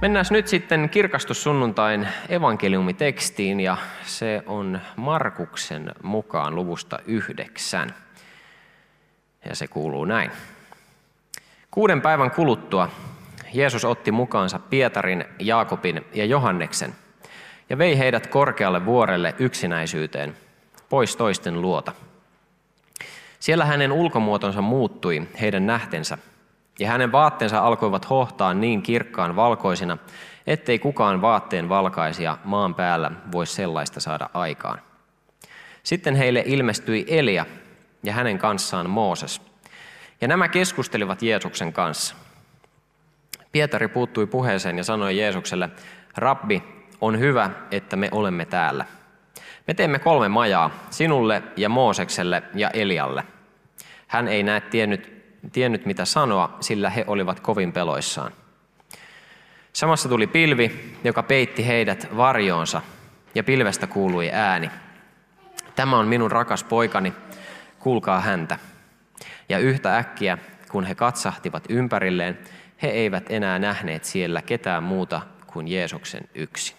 Mennään 0.00 0.26
nyt 0.30 0.48
sitten 0.48 0.88
kirkastussunnuntain 0.88 2.08
evankeliumitekstiin 2.28 3.60
ja 3.60 3.76
se 4.04 4.42
on 4.46 4.80
Markuksen 4.96 5.92
mukaan 6.02 6.54
luvusta 6.54 6.98
yhdeksän. 7.06 7.94
Ja 9.48 9.54
se 9.54 9.68
kuuluu 9.68 10.04
näin. 10.04 10.30
Kuuden 11.70 12.02
päivän 12.02 12.30
kuluttua 12.30 12.88
Jeesus 13.52 13.84
otti 13.84 14.12
mukaansa 14.12 14.58
Pietarin, 14.58 15.24
Jaakobin 15.38 16.06
ja 16.14 16.24
Johanneksen 16.24 16.92
ja 17.70 17.78
vei 17.78 17.98
heidät 17.98 18.26
korkealle 18.26 18.86
vuorelle 18.86 19.34
yksinäisyyteen, 19.38 20.36
pois 20.88 21.16
toisten 21.16 21.62
luota. 21.62 21.92
Siellä 23.40 23.64
hänen 23.64 23.92
ulkomuotonsa 23.92 24.62
muuttui 24.62 25.28
heidän 25.40 25.66
nähtensä– 25.66 26.18
ja 26.80 26.88
hänen 26.88 27.12
vaatteensa 27.12 27.58
alkoivat 27.58 28.10
hohtaa 28.10 28.54
niin 28.54 28.82
kirkkaan 28.82 29.36
valkoisina, 29.36 29.98
ettei 30.46 30.78
kukaan 30.78 31.22
vaatteen 31.22 31.68
valkaisia 31.68 32.38
maan 32.44 32.74
päällä 32.74 33.10
voi 33.32 33.46
sellaista 33.46 34.00
saada 34.00 34.30
aikaan. 34.34 34.78
Sitten 35.82 36.14
heille 36.14 36.42
ilmestyi 36.46 37.04
Elia 37.08 37.46
ja 38.02 38.12
hänen 38.12 38.38
kanssaan 38.38 38.90
Mooses. 38.90 39.42
Ja 40.20 40.28
nämä 40.28 40.48
keskustelivat 40.48 41.22
Jeesuksen 41.22 41.72
kanssa. 41.72 42.14
Pietari 43.52 43.88
puuttui 43.88 44.26
puheeseen 44.26 44.78
ja 44.78 44.84
sanoi 44.84 45.18
Jeesukselle, 45.18 45.70
Rabbi, 46.16 46.62
on 47.00 47.18
hyvä, 47.18 47.50
että 47.70 47.96
me 47.96 48.08
olemme 48.12 48.44
täällä. 48.44 48.84
Me 49.66 49.74
teemme 49.74 49.98
kolme 49.98 50.28
majaa, 50.28 50.70
sinulle 50.90 51.42
ja 51.56 51.68
Moosekselle 51.68 52.42
ja 52.54 52.70
Elialle. 52.70 53.24
Hän 54.06 54.28
ei 54.28 54.42
näe 54.42 54.60
tiennyt 54.60 55.19
tiennyt 55.52 55.86
mitä 55.86 56.04
sanoa, 56.04 56.56
sillä 56.60 56.90
he 56.90 57.04
olivat 57.06 57.40
kovin 57.40 57.72
peloissaan. 57.72 58.32
Samassa 59.72 60.08
tuli 60.08 60.26
pilvi, 60.26 60.96
joka 61.04 61.22
peitti 61.22 61.66
heidät 61.66 62.08
varjoonsa, 62.16 62.82
ja 63.34 63.44
pilvestä 63.44 63.86
kuului 63.86 64.30
ääni. 64.32 64.70
Tämä 65.76 65.98
on 65.98 66.08
minun 66.08 66.30
rakas 66.30 66.64
poikani, 66.64 67.12
kuulkaa 67.78 68.20
häntä. 68.20 68.58
Ja 69.48 69.58
yhtä 69.58 69.96
äkkiä, 69.96 70.38
kun 70.70 70.84
he 70.84 70.94
katsahtivat 70.94 71.64
ympärilleen, 71.68 72.38
he 72.82 72.88
eivät 72.88 73.24
enää 73.28 73.58
nähneet 73.58 74.04
siellä 74.04 74.42
ketään 74.42 74.82
muuta 74.82 75.20
kuin 75.46 75.68
Jeesuksen 75.68 76.22
yksi. 76.34 76.74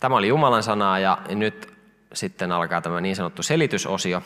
Tämä 0.00 0.16
oli 0.16 0.28
Jumalan 0.28 0.62
sanaa 0.62 0.98
ja 0.98 1.18
nyt 1.28 1.74
sitten 2.12 2.52
alkaa 2.52 2.80
tämä 2.80 3.00
niin 3.00 3.16
sanottu 3.16 3.42
selitysosio, 3.42 4.22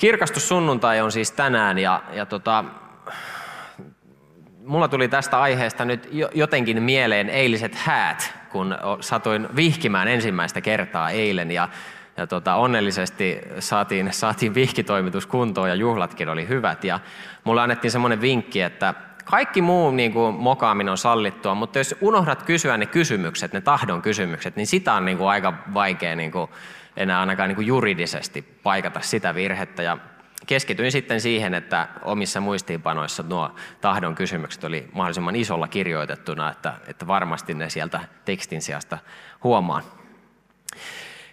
Kirkastussunnuntai 0.00 1.00
on 1.00 1.12
siis 1.12 1.32
tänään 1.32 1.78
ja, 1.78 2.02
ja 2.12 2.26
tota, 2.26 2.64
mulla 4.64 4.88
tuli 4.88 5.08
tästä 5.08 5.40
aiheesta 5.40 5.84
nyt 5.84 6.08
jotenkin 6.34 6.82
mieleen 6.82 7.28
eiliset 7.28 7.74
häät, 7.74 8.34
kun 8.50 8.76
satuin 9.00 9.48
vihkimään 9.56 10.08
ensimmäistä 10.08 10.60
kertaa 10.60 11.10
eilen 11.10 11.50
ja, 11.50 11.68
ja 12.16 12.26
tota, 12.26 12.54
onnellisesti 12.54 13.40
saatiin, 13.58 14.12
saatiin 14.12 14.54
vihkitoimitus 14.54 15.26
kuntoon 15.26 15.68
ja 15.68 15.74
juhlatkin 15.74 16.28
oli 16.28 16.48
hyvät. 16.48 16.84
Ja 16.84 17.00
mulle 17.44 17.60
annettiin 17.60 17.90
semmoinen 17.90 18.20
vinkki, 18.20 18.60
että 18.60 18.94
kaikki 19.24 19.62
muu 19.62 19.90
niin 19.90 20.12
kuin, 20.12 20.34
mokaaminen 20.34 20.90
on 20.90 20.98
sallittua, 20.98 21.54
mutta 21.54 21.78
jos 21.78 21.94
unohdat 22.00 22.42
kysyä 22.42 22.76
ne 22.76 22.86
kysymykset, 22.86 23.52
ne 23.52 23.60
tahdon 23.60 24.02
kysymykset, 24.02 24.56
niin 24.56 24.66
sitä 24.66 24.94
on 24.94 25.04
niin 25.04 25.18
kuin, 25.18 25.28
aika 25.28 25.54
vaikea 25.74 26.16
niin 26.16 26.32
kuin, 26.32 26.50
enää 27.00 27.20
ainakaan 27.20 27.48
niin 27.48 27.56
kuin 27.56 27.66
juridisesti 27.66 28.42
paikata 28.62 29.00
sitä 29.00 29.34
virhettä. 29.34 29.82
Ja 29.82 29.98
keskityin 30.46 30.92
sitten 30.92 31.20
siihen, 31.20 31.54
että 31.54 31.88
omissa 32.02 32.40
muistiinpanoissa 32.40 33.22
nuo 33.22 33.54
tahdon 33.80 34.14
kysymykset 34.14 34.64
oli 34.64 34.88
mahdollisimman 34.92 35.36
isolla 35.36 35.68
kirjoitettuna, 35.68 36.50
että, 36.50 36.74
että 36.86 37.06
varmasti 37.06 37.54
ne 37.54 37.70
sieltä 37.70 38.00
tekstin 38.24 38.62
sijasta 38.62 38.98
huomaan. 39.44 39.82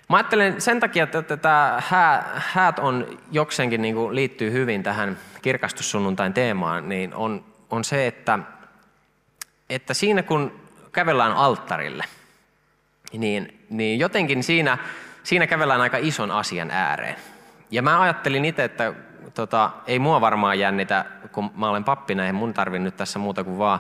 Mä 0.09 0.17
ajattelen 0.17 0.61
sen 0.61 0.79
takia, 0.79 1.03
että 1.03 1.37
tämä 1.37 1.81
häät 2.35 2.79
on 2.79 3.19
jokseenkin 3.31 3.81
niin 3.81 3.95
kuin 3.95 4.15
liittyy 4.15 4.51
hyvin 4.51 4.83
tähän 4.83 5.17
kirkastussunnuntain 5.41 6.33
teemaan, 6.33 6.89
niin 6.89 7.13
on, 7.13 7.45
on 7.69 7.83
se, 7.83 8.07
että, 8.07 8.39
että 9.69 9.93
siinä 9.93 10.23
kun 10.23 10.59
kävellään 10.91 11.33
alttarille, 11.33 12.03
niin, 13.13 13.65
niin 13.69 13.99
jotenkin 13.99 14.43
siinä 14.43 14.77
siinä 15.27 15.47
kävellään 15.47 15.81
aika 15.81 15.97
ison 15.97 16.31
asian 16.31 16.71
ääreen. 16.71 17.15
Ja 17.71 17.81
mä 17.81 18.01
ajattelin 18.01 18.45
itse, 18.45 18.63
että 18.63 18.93
tota, 19.33 19.69
ei 19.87 19.99
mua 19.99 20.21
varmaan 20.21 20.59
jännitä, 20.59 21.05
kun 21.31 21.51
mä 21.55 21.69
olen 21.69 21.83
pappina, 21.83 22.25
ei 22.25 22.33
mun 22.33 22.53
tarvi 22.53 22.79
nyt 22.79 22.97
tässä 22.97 23.19
muuta 23.19 23.43
kuin 23.43 23.57
vaan 23.57 23.79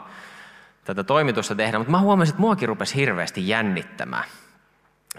tätä 0.83 1.03
toimitusta 1.03 1.55
tehdä, 1.55 1.77
mutta 1.77 1.91
mä 1.91 1.99
huomasin, 1.99 2.33
että 2.33 2.41
muakin 2.41 2.69
rupesi 2.69 2.95
hirveästi 2.95 3.47
jännittämään. 3.47 4.23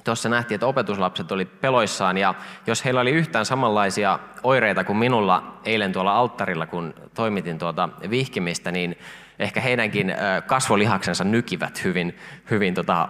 Tuossa 0.04 0.28
nähtiin, 0.28 0.56
että 0.56 0.66
opetuslapset 0.66 1.32
oli 1.32 1.44
peloissaan 1.44 2.18
ja 2.18 2.34
jos 2.66 2.84
heillä 2.84 3.00
oli 3.00 3.10
yhtään 3.10 3.46
samanlaisia 3.46 4.18
oireita 4.42 4.84
kuin 4.84 4.96
minulla 4.96 5.60
eilen 5.64 5.92
tuolla 5.92 6.18
alttarilla, 6.18 6.66
kun 6.66 6.94
toimitin 7.14 7.58
tuota 7.58 7.88
vihkimistä, 8.10 8.72
niin 8.72 8.98
ehkä 9.38 9.60
heidänkin 9.60 10.14
kasvolihaksensa 10.46 11.24
nykivät 11.24 11.84
hyvin, 11.84 12.16
hyvin 12.50 12.74
tota, 12.74 13.08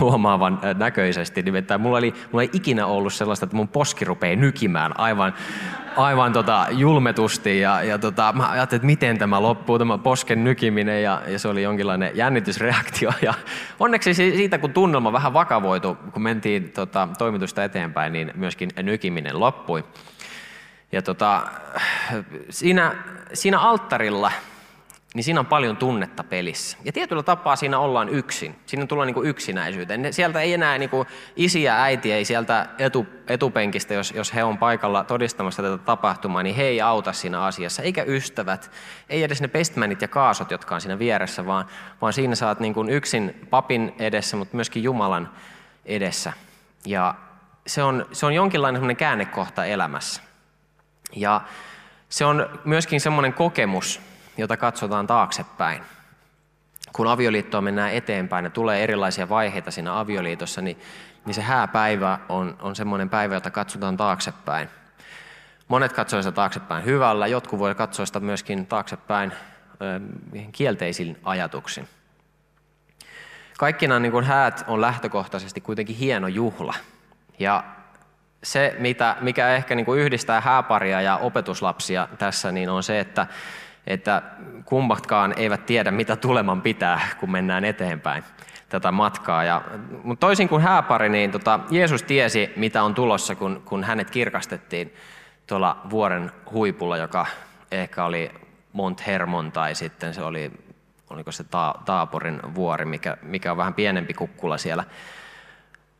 huomaavan 0.00 0.60
näköisesti. 0.78 1.42
Nimittäin 1.42 1.80
mulla, 1.80 1.98
oli, 1.98 2.14
mulla 2.32 2.42
ei 2.42 2.50
ikinä 2.52 2.86
ollut 2.86 3.12
sellaista, 3.12 3.44
että 3.44 3.56
mun 3.56 3.68
poski 3.68 4.04
rupeaa 4.04 4.36
nykimään 4.36 5.00
aivan, 5.00 5.34
aivan 5.96 6.32
tota, 6.32 6.66
julmetusti. 6.70 7.60
Ja, 7.60 7.82
ja 7.82 7.98
tota, 7.98 8.32
mä 8.36 8.50
ajattelin, 8.50 8.78
että 8.78 8.86
miten 8.86 9.18
tämä 9.18 9.42
loppuu, 9.42 9.78
tämä 9.78 9.98
posken 9.98 10.44
nykiminen. 10.44 11.02
Ja, 11.02 11.22
ja 11.26 11.38
se 11.38 11.48
oli 11.48 11.62
jonkinlainen 11.62 12.10
jännitysreaktio. 12.14 13.12
Ja 13.22 13.34
onneksi 13.80 14.14
siitä, 14.14 14.58
kun 14.58 14.72
tunnelma 14.72 15.12
vähän 15.12 15.32
vakavoitu, 15.32 15.98
kun 16.12 16.22
mentiin 16.22 16.70
tota, 16.70 17.08
toimitusta 17.18 17.64
eteenpäin, 17.64 18.12
niin 18.12 18.32
myöskin 18.34 18.70
nykiminen 18.82 19.40
loppui. 19.40 19.84
Ja 20.92 21.02
tota, 21.02 21.42
siinä, 22.50 22.94
siinä 23.32 23.58
alttarilla 23.58 24.32
niin 25.18 25.24
siinä 25.24 25.40
on 25.40 25.46
paljon 25.46 25.76
tunnetta 25.76 26.24
pelissä. 26.24 26.78
Ja 26.84 26.92
tietyllä 26.92 27.22
tapaa 27.22 27.56
siinä 27.56 27.78
ollaan 27.78 28.08
yksin. 28.08 28.56
Siinä 28.66 28.86
tullaan 28.86 29.06
niin 29.06 29.14
kuin 29.14 29.28
yksinäisyyteen. 29.28 30.12
Sieltä 30.12 30.40
ei 30.40 30.54
enää 30.54 30.78
niin 30.78 30.90
kuin 30.90 31.08
isi 31.36 31.62
ja 31.62 31.82
äiti 31.82 32.12
ei 32.12 32.24
sieltä 32.24 32.66
etu, 32.78 33.06
etupenkistä, 33.26 33.94
jos, 33.94 34.12
jos 34.12 34.34
he 34.34 34.44
on 34.44 34.58
paikalla 34.58 35.04
todistamassa 35.04 35.62
tätä 35.62 35.78
tapahtumaa, 35.78 36.42
niin 36.42 36.56
he 36.56 36.62
ei 36.62 36.80
auta 36.80 37.12
siinä 37.12 37.42
asiassa. 37.42 37.82
Eikä 37.82 38.02
ystävät, 38.02 38.70
ei 39.08 39.22
edes 39.22 39.40
ne 39.40 39.48
pestmänit 39.48 40.02
ja 40.02 40.08
kaasot, 40.08 40.50
jotka 40.50 40.74
on 40.74 40.80
siinä 40.80 40.98
vieressä, 40.98 41.46
vaan, 41.46 41.66
vaan 42.00 42.12
siinä 42.12 42.34
saat 42.34 42.60
niin 42.60 42.74
kuin 42.74 42.90
yksin 42.90 43.46
papin 43.50 43.94
edessä, 43.98 44.36
mutta 44.36 44.56
myöskin 44.56 44.82
Jumalan 44.82 45.30
edessä. 45.84 46.32
Ja 46.86 47.14
se 47.66 47.82
on, 47.82 48.06
se 48.12 48.26
on 48.26 48.34
jonkinlainen 48.34 48.96
käännekohta 48.96 49.64
elämässä. 49.64 50.22
Ja 51.16 51.40
se 52.08 52.24
on 52.24 52.60
myöskin 52.64 53.00
semmoinen 53.00 53.32
kokemus, 53.32 54.07
jota 54.38 54.56
katsotaan 54.56 55.06
taaksepäin. 55.06 55.82
Kun 56.92 57.06
avioliittoa 57.06 57.60
mennään 57.60 57.92
eteenpäin 57.92 58.44
ja 58.44 58.50
tulee 58.50 58.84
erilaisia 58.84 59.28
vaiheita 59.28 59.70
siinä 59.70 59.98
avioliitossa, 59.98 60.60
niin, 60.60 60.80
niin 61.26 61.34
se 61.34 61.42
hääpäivä 61.42 62.18
on, 62.28 62.56
on 62.60 62.76
semmoinen 62.76 63.10
päivä, 63.10 63.34
jota 63.34 63.50
katsotaan 63.50 63.96
taaksepäin. 63.96 64.68
Monet 65.68 65.92
katsovat 65.92 66.22
sitä 66.22 66.34
taaksepäin 66.34 66.84
hyvällä, 66.84 67.26
jotkut 67.26 67.58
voi 67.58 67.74
katsoa 67.74 68.06
sitä 68.06 68.20
myöskin 68.20 68.66
taaksepäin 68.66 69.32
kielteisin 70.52 71.18
ajatuksin. 71.24 71.88
Kaikkina 73.58 73.98
niin 73.98 74.12
kuin 74.12 74.24
häät 74.24 74.64
on 74.66 74.80
lähtökohtaisesti 74.80 75.60
kuitenkin 75.60 75.96
hieno 75.96 76.28
juhla. 76.28 76.74
Ja 77.38 77.64
se, 78.42 78.76
mitä, 78.78 79.16
mikä 79.20 79.48
ehkä 79.48 79.74
niin 79.74 79.86
kuin 79.86 80.00
yhdistää 80.00 80.40
hääparia 80.40 81.00
ja 81.00 81.16
opetuslapsia 81.16 82.08
tässä, 82.18 82.52
niin 82.52 82.68
on 82.68 82.82
se, 82.82 83.00
että 83.00 83.26
että 83.86 84.22
kummatkaan 84.64 85.34
eivät 85.36 85.66
tiedä, 85.66 85.90
mitä 85.90 86.16
tuleman 86.16 86.62
pitää, 86.62 87.00
kun 87.20 87.30
mennään 87.30 87.64
eteenpäin 87.64 88.24
tätä 88.68 88.92
matkaa. 88.92 89.44
Ja, 89.44 89.62
mutta 90.02 90.26
toisin 90.26 90.48
kuin 90.48 90.62
hääpari, 90.62 91.08
niin 91.08 91.30
tota, 91.30 91.60
Jeesus 91.70 92.02
tiesi, 92.02 92.52
mitä 92.56 92.82
on 92.82 92.94
tulossa, 92.94 93.34
kun, 93.34 93.62
kun 93.64 93.84
hänet 93.84 94.10
kirkastettiin 94.10 94.94
tuolla 95.46 95.80
vuoren 95.90 96.32
huipulla, 96.52 96.96
joka 96.96 97.26
ehkä 97.70 98.04
oli 98.04 98.30
Mont 98.72 99.06
Hermon 99.06 99.52
tai 99.52 99.74
sitten 99.74 100.14
se 100.14 100.22
oli 100.22 100.52
oliko 101.10 101.32
se 101.32 101.44
Taaporin 101.84 102.40
vuori, 102.54 102.84
mikä, 102.84 103.16
mikä 103.22 103.50
on 103.50 103.56
vähän 103.56 103.74
pienempi 103.74 104.14
kukkula 104.14 104.58
siellä 104.58 104.84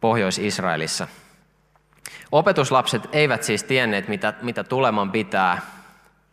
Pohjois-Israelissa. 0.01 1.09
Opetuslapset 2.33 3.03
eivät 3.13 3.43
siis 3.43 3.65
tienneet, 3.65 4.09
mitä, 4.09 4.35
mitä 4.43 4.65
tuleman 4.65 5.11
pitää, 5.11 5.61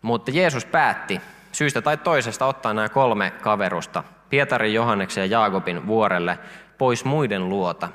mutta 0.01 0.31
Jeesus 0.31 0.65
päätti 0.65 1.21
syystä 1.55 1.81
tai 1.81 1.97
toisesta 1.97 2.45
ottaa 2.45 2.73
nämä 2.73 2.89
kolme 2.89 3.31
kaverusta, 3.31 4.03
Pietarin, 4.29 4.73
Johanneksen 4.73 5.21
ja 5.21 5.39
Jaakobin 5.39 5.87
vuorelle, 5.87 6.39
pois 6.77 7.05
muiden 7.05 7.49
luota. 7.49 7.89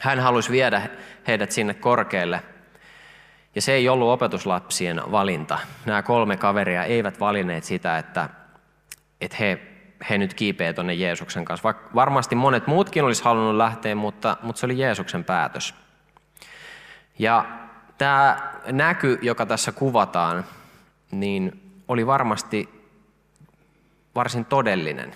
Hän 0.00 0.20
halusi 0.20 0.52
viedä 0.52 0.82
heidät 1.26 1.50
sinne 1.50 1.74
korkealle. 1.74 2.42
Ja 3.54 3.62
se 3.62 3.72
ei 3.72 3.88
ollut 3.88 4.08
opetuslapsien 4.08 5.02
valinta. 5.10 5.58
Nämä 5.86 6.02
kolme 6.02 6.36
kaveria 6.36 6.84
eivät 6.84 7.20
valinneet 7.20 7.64
sitä, 7.64 7.98
että, 7.98 8.28
että 9.20 9.36
he, 9.40 9.58
he 10.10 10.18
nyt 10.18 10.34
kiipeä 10.34 10.72
tuonne 10.72 10.94
Jeesuksen 10.94 11.44
kanssa. 11.44 11.74
Varmasti 11.94 12.34
monet 12.34 12.66
muutkin 12.66 13.04
olisi 13.04 13.24
halunnut 13.24 13.56
lähteä, 13.56 13.94
mutta, 13.94 14.36
mutta 14.42 14.60
se 14.60 14.66
oli 14.66 14.78
Jeesuksen 14.78 15.24
päätös. 15.24 15.74
Ja 17.18 17.44
tämä 17.98 18.52
näky, 18.72 19.18
joka 19.22 19.46
tässä 19.46 19.72
kuvataan, 19.72 20.44
niin 21.10 21.65
oli 21.88 22.06
varmasti 22.06 22.68
varsin 24.14 24.44
todellinen. 24.44 25.14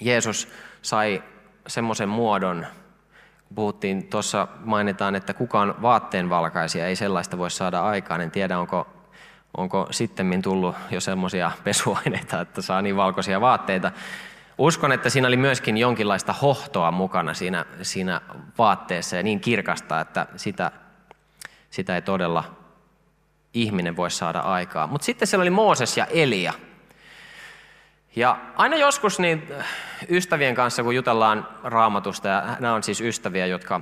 Jeesus 0.00 0.48
sai 0.82 1.22
semmoisen 1.66 2.08
muodon, 2.08 2.66
puhuttiin 3.54 4.08
tuossa, 4.08 4.48
mainitaan, 4.64 5.14
että 5.14 5.34
kukaan 5.34 5.74
vaatteenvalkaisia 5.82 6.86
ei 6.86 6.96
sellaista 6.96 7.38
voi 7.38 7.50
saada 7.50 7.80
aikaan. 7.80 8.20
En 8.20 8.30
tiedä, 8.30 8.58
onko, 8.58 8.86
onko 9.56 9.88
sittemmin 9.90 10.42
tullut 10.42 10.76
jo 10.90 11.00
semmoisia 11.00 11.50
pesuaineita, 11.64 12.40
että 12.40 12.62
saa 12.62 12.82
niin 12.82 12.96
valkoisia 12.96 13.40
vaatteita. 13.40 13.92
Uskon, 14.58 14.92
että 14.92 15.10
siinä 15.10 15.28
oli 15.28 15.36
myöskin 15.36 15.76
jonkinlaista 15.76 16.32
hohtoa 16.32 16.90
mukana 16.90 17.34
siinä, 17.34 17.64
siinä 17.82 18.20
vaatteessa 18.58 19.16
ja 19.16 19.22
niin 19.22 19.40
kirkasta, 19.40 20.00
että 20.00 20.26
sitä, 20.36 20.70
sitä 21.70 21.94
ei 21.94 22.02
todella 22.02 22.57
ihminen 23.54 23.96
voi 23.96 24.10
saada 24.10 24.40
aikaa. 24.40 24.86
Mutta 24.86 25.04
sitten 25.04 25.28
siellä 25.28 25.42
oli 25.42 25.50
Mooses 25.50 25.96
ja 25.96 26.06
Elia. 26.06 26.52
Ja 28.16 28.38
aina 28.56 28.76
joskus 28.76 29.18
niin 29.18 29.48
ystävien 30.10 30.54
kanssa, 30.54 30.82
kun 30.82 30.94
jutellaan 30.94 31.48
raamatusta, 31.64 32.28
ja 32.28 32.56
nämä 32.60 32.74
on 32.74 32.82
siis 32.82 33.00
ystäviä, 33.00 33.46
jotka 33.46 33.80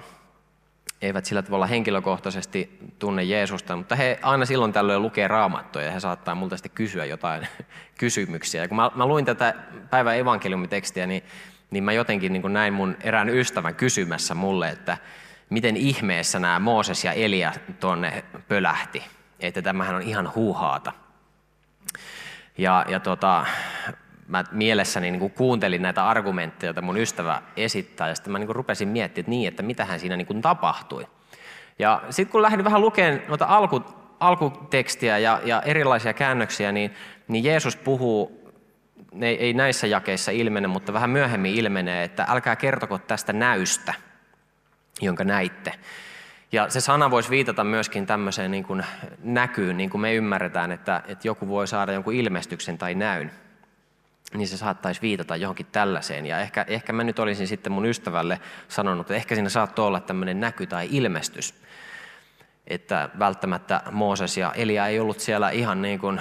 eivät 1.02 1.24
sillä 1.24 1.42
tavalla 1.42 1.66
henkilökohtaisesti 1.66 2.78
tunne 2.98 3.24
Jeesusta, 3.24 3.76
mutta 3.76 3.96
he 3.96 4.18
aina 4.22 4.44
silloin 4.44 4.72
tällöin 4.72 5.02
lukee 5.02 5.28
raamattoja 5.28 5.86
ja 5.86 5.92
he 5.92 6.00
saattaa 6.00 6.34
multa 6.34 6.56
sitten 6.56 6.72
kysyä 6.74 7.04
jotain 7.04 7.48
kysymyksiä. 7.98 8.62
Ja 8.62 8.68
kun 8.68 8.76
mä, 8.76 8.90
mä 8.94 9.06
luin 9.06 9.24
tätä 9.24 9.54
päivän 9.90 10.16
evankeliumitekstiä, 10.16 11.06
niin, 11.06 11.22
niin 11.70 11.84
mä 11.84 11.92
jotenkin 11.92 12.32
niin 12.32 12.52
näin 12.52 12.72
mun 12.72 12.96
erään 13.00 13.28
ystävän 13.28 13.74
kysymässä 13.74 14.34
mulle, 14.34 14.68
että 14.68 14.98
miten 15.50 15.76
ihmeessä 15.76 16.38
nämä 16.38 16.58
Mooses 16.58 17.04
ja 17.04 17.12
Elia 17.12 17.52
tuonne 17.80 18.24
pölähti 18.48 19.15
että 19.40 19.62
tämähän 19.62 19.94
on 19.94 20.02
ihan 20.02 20.32
huuhaata. 20.34 20.92
Ja, 22.58 22.84
ja 22.88 23.00
tota, 23.00 23.46
mä 24.28 24.44
mielessäni 24.50 25.10
niin 25.10 25.20
kuin 25.20 25.32
kuuntelin 25.32 25.82
näitä 25.82 26.08
argumentteja, 26.08 26.68
joita 26.68 26.82
mun 26.82 26.96
ystävä 26.96 27.42
esittää, 27.56 28.08
ja 28.08 28.14
sitten 28.14 28.32
mä 28.32 28.38
niin 28.38 28.46
kuin 28.46 28.56
rupesin 28.56 28.88
miettimään, 28.88 29.20
että 29.20 29.30
niin, 29.30 29.48
että 29.48 29.62
mitähän 29.62 30.00
siinä 30.00 30.16
niin 30.16 30.26
kuin 30.26 30.42
tapahtui. 30.42 31.06
Ja 31.78 32.02
sitten 32.10 32.32
kun 32.32 32.42
lähdin 32.42 32.64
vähän 32.64 32.80
lukemaan 32.80 33.22
noita 33.28 33.44
alku, 33.44 33.82
alkutekstiä 34.20 35.18
ja, 35.18 35.40
ja 35.44 35.62
erilaisia 35.62 36.12
käännöksiä, 36.12 36.72
niin, 36.72 36.94
niin 37.28 37.44
Jeesus 37.44 37.76
puhuu, 37.76 38.52
ne 39.12 39.28
ei 39.28 39.52
näissä 39.52 39.86
jakeissa 39.86 40.30
ilmene, 40.30 40.68
mutta 40.68 40.92
vähän 40.92 41.10
myöhemmin 41.10 41.54
ilmenee, 41.54 42.04
että 42.04 42.26
älkää 42.28 42.56
kertoko 42.56 42.98
tästä 42.98 43.32
näystä, 43.32 43.94
jonka 45.00 45.24
näitte. 45.24 45.72
Ja 46.52 46.70
se 46.70 46.80
sana 46.80 47.10
voisi 47.10 47.30
viitata 47.30 47.64
myöskin 47.64 48.06
tämmöiseen 48.06 48.50
niin 48.50 48.64
kuin 48.64 48.84
näkyyn, 49.22 49.76
niin 49.76 49.90
kuin 49.90 50.00
me 50.00 50.14
ymmärretään, 50.14 50.72
että, 50.72 51.02
että 51.08 51.28
joku 51.28 51.48
voi 51.48 51.68
saada 51.68 51.92
jonkun 51.92 52.14
ilmestyksen 52.14 52.78
tai 52.78 52.94
näyn. 52.94 53.30
Niin 54.34 54.48
se 54.48 54.56
saattaisi 54.56 55.02
viitata 55.02 55.36
johonkin 55.36 55.66
tällaiseen. 55.72 56.26
Ja 56.26 56.40
ehkä, 56.40 56.64
ehkä 56.68 56.92
mä 56.92 57.04
nyt 57.04 57.18
olisin 57.18 57.46
sitten 57.46 57.72
mun 57.72 57.86
ystävälle 57.86 58.40
sanonut, 58.68 59.06
että 59.06 59.14
ehkä 59.14 59.34
siinä 59.34 59.48
saattoi 59.48 59.86
olla 59.86 60.00
tämmöinen 60.00 60.40
näky 60.40 60.66
tai 60.66 60.88
ilmestys. 60.90 61.54
Että 62.66 63.08
välttämättä 63.18 63.80
Mooses 63.90 64.36
ja 64.36 64.52
Elia 64.52 64.86
ei 64.86 65.00
ollut 65.00 65.20
siellä 65.20 65.50
ihan 65.50 65.82
niin 65.82 65.98
kuin 65.98 66.20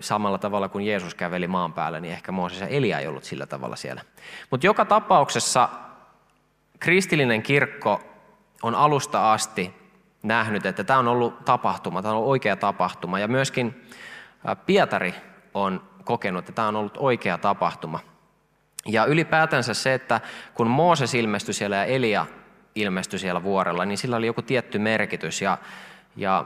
samalla 0.00 0.38
tavalla 0.38 0.68
kuin 0.68 0.86
Jeesus 0.86 1.14
käveli 1.14 1.46
maan 1.46 1.72
päällä, 1.72 2.00
niin 2.00 2.12
ehkä 2.14 2.32
Mooses 2.32 2.60
ja 2.60 2.66
Elia 2.66 2.98
ei 2.98 3.06
ollut 3.06 3.24
sillä 3.24 3.46
tavalla 3.46 3.76
siellä. 3.76 4.02
Mutta 4.50 4.66
joka 4.66 4.84
tapauksessa 4.84 5.68
kristillinen 6.80 7.42
kirkko 7.42 8.13
on 8.62 8.74
alusta 8.74 9.32
asti 9.32 9.74
nähnyt, 10.22 10.66
että 10.66 10.84
tämä 10.84 10.98
on 10.98 11.08
ollut 11.08 11.44
tapahtuma, 11.44 12.02
tämä 12.02 12.12
on 12.12 12.18
ollut 12.18 12.30
oikea 12.30 12.56
tapahtuma. 12.56 13.18
Ja 13.18 13.28
myöskin 13.28 13.88
Pietari 14.66 15.14
on 15.54 15.82
kokenut, 16.04 16.38
että 16.38 16.52
tämä 16.52 16.68
on 16.68 16.76
ollut 16.76 16.96
oikea 16.96 17.38
tapahtuma. 17.38 18.00
Ja 18.86 19.04
ylipäätänsä 19.04 19.74
se, 19.74 19.94
että 19.94 20.20
kun 20.54 20.66
Mooses 20.66 21.14
ilmestyi 21.14 21.54
siellä 21.54 21.76
ja 21.76 21.84
Elia 21.84 22.26
ilmestyi 22.74 23.18
siellä 23.18 23.42
vuorella, 23.42 23.84
niin 23.84 23.98
sillä 23.98 24.16
oli 24.16 24.26
joku 24.26 24.42
tietty 24.42 24.78
merkitys. 24.78 25.42
Ja, 25.42 25.58
ja 26.16 26.44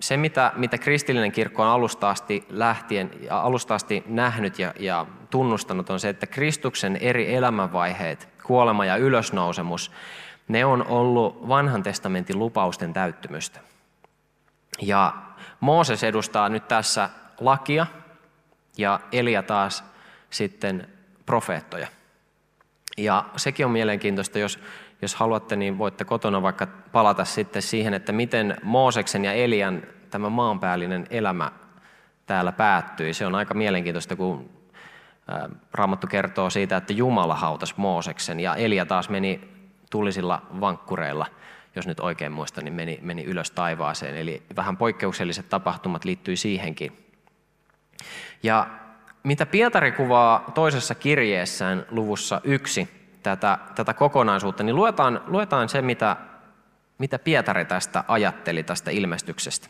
se, 0.00 0.16
mitä, 0.16 0.52
mitä 0.56 0.78
kristillinen 0.78 1.32
kirkko 1.32 1.62
on 1.62 1.68
alusta 1.68 2.10
asti 2.10 2.46
lähtien 2.48 3.10
ja 3.20 3.40
alusta 3.40 3.74
asti 3.74 4.04
nähnyt 4.06 4.58
ja, 4.58 4.74
ja 4.78 5.06
tunnustanut, 5.30 5.90
on 5.90 6.00
se, 6.00 6.08
että 6.08 6.26
Kristuksen 6.26 6.96
eri 6.96 7.34
elämänvaiheet, 7.34 8.28
kuolema 8.42 8.84
ja 8.84 8.96
ylösnousemus, 8.96 9.90
ne 10.48 10.64
on 10.64 10.86
ollut 10.86 11.48
vanhan 11.48 11.82
testamentin 11.82 12.38
lupausten 12.38 12.92
täyttymystä. 12.92 13.60
Ja 14.82 15.14
Mooses 15.60 16.04
edustaa 16.04 16.48
nyt 16.48 16.68
tässä 16.68 17.10
lakia 17.40 17.86
ja 18.78 19.00
Elia 19.12 19.42
taas 19.42 19.84
sitten 20.30 20.88
profeettoja. 21.26 21.88
Ja 22.96 23.24
sekin 23.36 23.66
on 23.66 23.72
mielenkiintoista, 23.72 24.38
jos, 24.38 24.58
jos 25.02 25.14
haluatte, 25.14 25.56
niin 25.56 25.78
voitte 25.78 26.04
kotona 26.04 26.42
vaikka 26.42 26.66
palata 26.66 27.24
sitten 27.24 27.62
siihen, 27.62 27.94
että 27.94 28.12
miten 28.12 28.56
Mooseksen 28.62 29.24
ja 29.24 29.32
Elian 29.32 29.82
tämä 30.10 30.28
maanpäällinen 30.28 31.06
elämä 31.10 31.52
täällä 32.26 32.52
päättyi. 32.52 33.14
Se 33.14 33.26
on 33.26 33.34
aika 33.34 33.54
mielenkiintoista, 33.54 34.16
kun 34.16 34.50
Raamattu 35.72 36.06
kertoo 36.06 36.50
siitä, 36.50 36.76
että 36.76 36.92
Jumala 36.92 37.34
hautas 37.34 37.76
Mooseksen 37.76 38.40
ja 38.40 38.56
Elia 38.56 38.86
taas 38.86 39.08
meni 39.08 39.53
tulisilla 39.94 40.42
vankkureilla, 40.60 41.26
jos 41.76 41.86
nyt 41.86 42.00
oikein 42.00 42.32
muistan, 42.32 42.64
niin 42.64 42.74
meni, 42.74 42.98
meni 43.02 43.24
ylös 43.24 43.50
taivaaseen. 43.50 44.16
Eli 44.16 44.42
vähän 44.56 44.76
poikkeukselliset 44.76 45.48
tapahtumat 45.48 46.04
liittyi 46.04 46.36
siihenkin. 46.36 47.06
Ja 48.42 48.66
mitä 49.22 49.46
Pietari 49.46 49.92
kuvaa 49.92 50.50
toisessa 50.54 50.94
kirjeessään 50.94 51.86
luvussa 51.90 52.40
yksi 52.44 52.88
tätä, 53.22 53.58
tätä 53.74 53.94
kokonaisuutta, 53.94 54.62
niin 54.62 54.76
luetaan, 54.76 55.20
luetaan 55.26 55.68
se, 55.68 55.82
mitä, 55.82 56.16
mitä 56.98 57.18
Pietari 57.18 57.64
tästä 57.64 58.04
ajatteli 58.08 58.62
tästä 58.62 58.90
ilmestyksestä. 58.90 59.68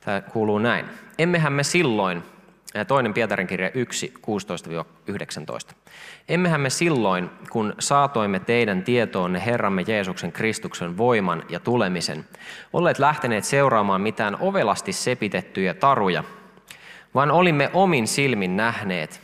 Tämä 0.00 0.20
kuuluu 0.20 0.58
näin. 0.58 0.86
Emmehän 1.18 1.52
me 1.52 1.62
silloin, 1.62 2.22
Toinen 2.84 3.14
Pietarin 3.14 3.46
kirja 3.46 3.70
1, 3.74 4.14
16-19. 5.70 5.74
Emmehän 6.28 6.60
me 6.60 6.70
silloin, 6.70 7.30
kun 7.50 7.74
saatoimme 7.78 8.40
teidän 8.40 8.82
tietoonne 8.82 9.42
Herramme 9.46 9.84
Jeesuksen 9.86 10.32
Kristuksen 10.32 10.96
voiman 10.96 11.42
ja 11.48 11.60
tulemisen, 11.60 12.24
olleet 12.72 12.98
lähteneet 12.98 13.44
seuraamaan 13.44 14.00
mitään 14.00 14.36
ovelasti 14.40 14.92
sepitettyjä 14.92 15.74
taruja, 15.74 16.24
vaan 17.14 17.30
olimme 17.30 17.70
omin 17.72 18.06
silmin 18.08 18.56
nähneet, 18.56 19.20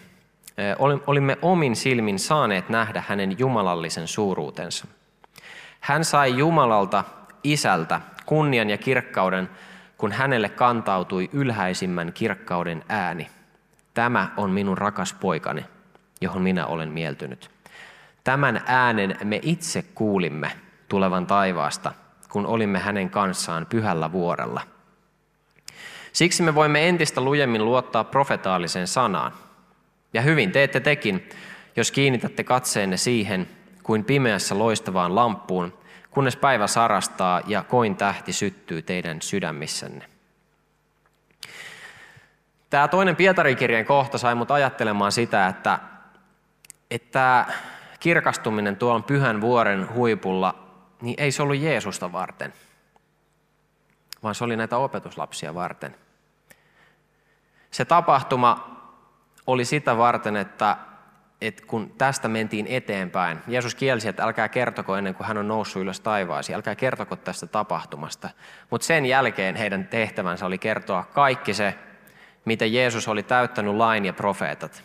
olimme 1.06 1.38
omin 1.42 1.76
silmin 1.76 2.18
saaneet 2.18 2.68
nähdä 2.68 3.02
hänen 3.09 3.38
jumalallisen 3.38 4.09
suuruutensa. 4.09 4.87
Hän 5.80 6.04
sai 6.04 6.38
Jumalalta, 6.38 7.04
isältä, 7.44 8.00
kunnian 8.26 8.71
ja 8.71 8.78
kirkkauden, 8.78 9.49
kun 9.99 10.12
hänelle 10.12 10.49
kantautui 10.49 11.30
ylhäisimmän 11.32 12.12
kirkkauden 12.12 12.85
ääni. 12.88 13.30
Tämä 13.94 14.28
on 14.37 14.50
minun 14.50 14.78
rakas 14.78 15.12
poikani, 15.12 15.64
johon 16.20 16.42
minä 16.42 16.66
olen 16.66 16.88
mieltynyt. 16.88 17.50
Tämän 18.25 18.62
äänen 18.66 19.16
me 19.25 19.40
itse 19.42 19.82
kuulimme 19.94 20.52
tulevan 20.88 21.26
taivaasta, 21.26 21.92
kun 22.28 22.46
olimme 22.46 22.78
hänen 22.78 23.11
kanssaan 23.11 23.66
pyhällä 23.66 24.12
vuorella. 24.12 24.61
Siksi 26.12 26.42
me 26.42 26.54
voimme 26.54 26.88
entistä 26.88 27.20
lujemmin 27.20 27.64
luottaa 27.64 28.04
profetaaliseen 28.04 28.87
sanaan. 28.87 29.32
Ja 30.12 30.22
hyvin 30.22 30.52
teette 30.52 30.80
tekin, 30.80 31.28
jos 31.76 31.90
kiinnitätte 31.90 32.44
katseenne 32.44 32.96
siihen, 32.96 33.49
kuin 33.82 34.04
pimeässä 34.04 34.58
loistavaan 34.58 35.14
lamppuun, 35.14 35.72
kunnes 36.11 36.37
päivä 36.37 36.66
sarastaa 36.66 37.40
ja 37.46 37.62
koin 37.62 37.96
tähti 37.96 38.32
syttyy 38.32 38.82
teidän 38.82 39.22
sydämissänne. 39.22 40.12
Tämä 42.73 42.88
toinen 42.88 43.17
Pietarin 43.17 43.57
kirjeen 43.57 43.87
kohta 43.87 44.19
sai 44.19 44.35
mut 44.35 44.50
ajattelemaan 44.50 45.12
sitä, 45.12 45.47
että, 45.47 45.79
että 46.91 47.47
kirkastuminen 48.00 48.76
tuolla 48.76 49.00
pyhän 49.00 49.41
vuoren 49.41 49.95
huipulla, 49.95 50.55
niin 51.00 51.14
ei 51.19 51.33
se 51.33 51.43
ollut 51.43 51.57
Jeesusta 51.57 52.12
varten, 52.12 52.52
vaan 54.23 54.35
se 54.35 54.45
oli 54.45 54.57
näitä 54.57 54.76
opetuslapsia 54.76 55.55
varten. 55.55 55.95
Se 57.71 57.85
tapahtuma 57.85 58.81
oli 59.47 59.64
sitä 59.64 59.97
varten, 59.97 60.37
että, 60.37 60.76
että 61.41 61.62
kun 61.67 61.91
tästä 61.99 62.29
mentiin 62.29 62.67
eteenpäin, 62.67 63.38
Jeesus 63.49 63.75
kielsi, 63.75 64.09
että 64.09 64.25
älkää 64.25 64.49
kertoko 64.49 64.97
ennen 64.97 65.14
kuin 65.14 65.26
hän 65.26 65.38
on 65.38 65.49
noussut 65.49 65.83
ylös 65.83 66.00
taivaasiin, 66.00 66.57
älkää 66.57 66.75
kertoko 66.75 67.17
tästä 67.17 67.47
tapahtumasta. 67.47 68.31
Mutta 68.71 68.87
sen 68.87 69.07
jälkeen 69.07 69.57
heidän 69.57 69.88
tehtävänsä 69.88 70.47
oli 70.47 70.59
kertoa 70.59 71.05
kaikki 71.05 71.55
se, 71.55 71.75
miten 72.44 72.72
Jeesus 72.72 73.08
oli 73.08 73.22
täyttänyt 73.22 73.75
lain 73.75 74.04
ja 74.04 74.12
profeetat. 74.12 74.84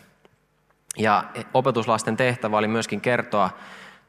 Ja 0.96 1.24
opetuslasten 1.54 2.16
tehtävä 2.16 2.58
oli 2.58 2.68
myöskin 2.68 3.00
kertoa 3.00 3.50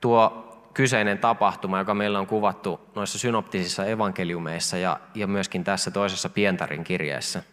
tuo 0.01 0.49
kyseinen 0.73 1.17
tapahtuma, 1.17 1.79
joka 1.79 1.93
meillä 1.93 2.19
on 2.19 2.27
kuvattu 2.27 2.79
noissa 2.95 3.19
synoptisissa 3.19 3.85
evankeliumeissa 3.85 4.77
ja, 4.77 4.99
ja 5.15 5.27
myöskin 5.27 5.63
tässä 5.63 5.91
toisessa 5.91 6.29
Pientarin 6.29 6.83
kirjeessä. 6.83 7.43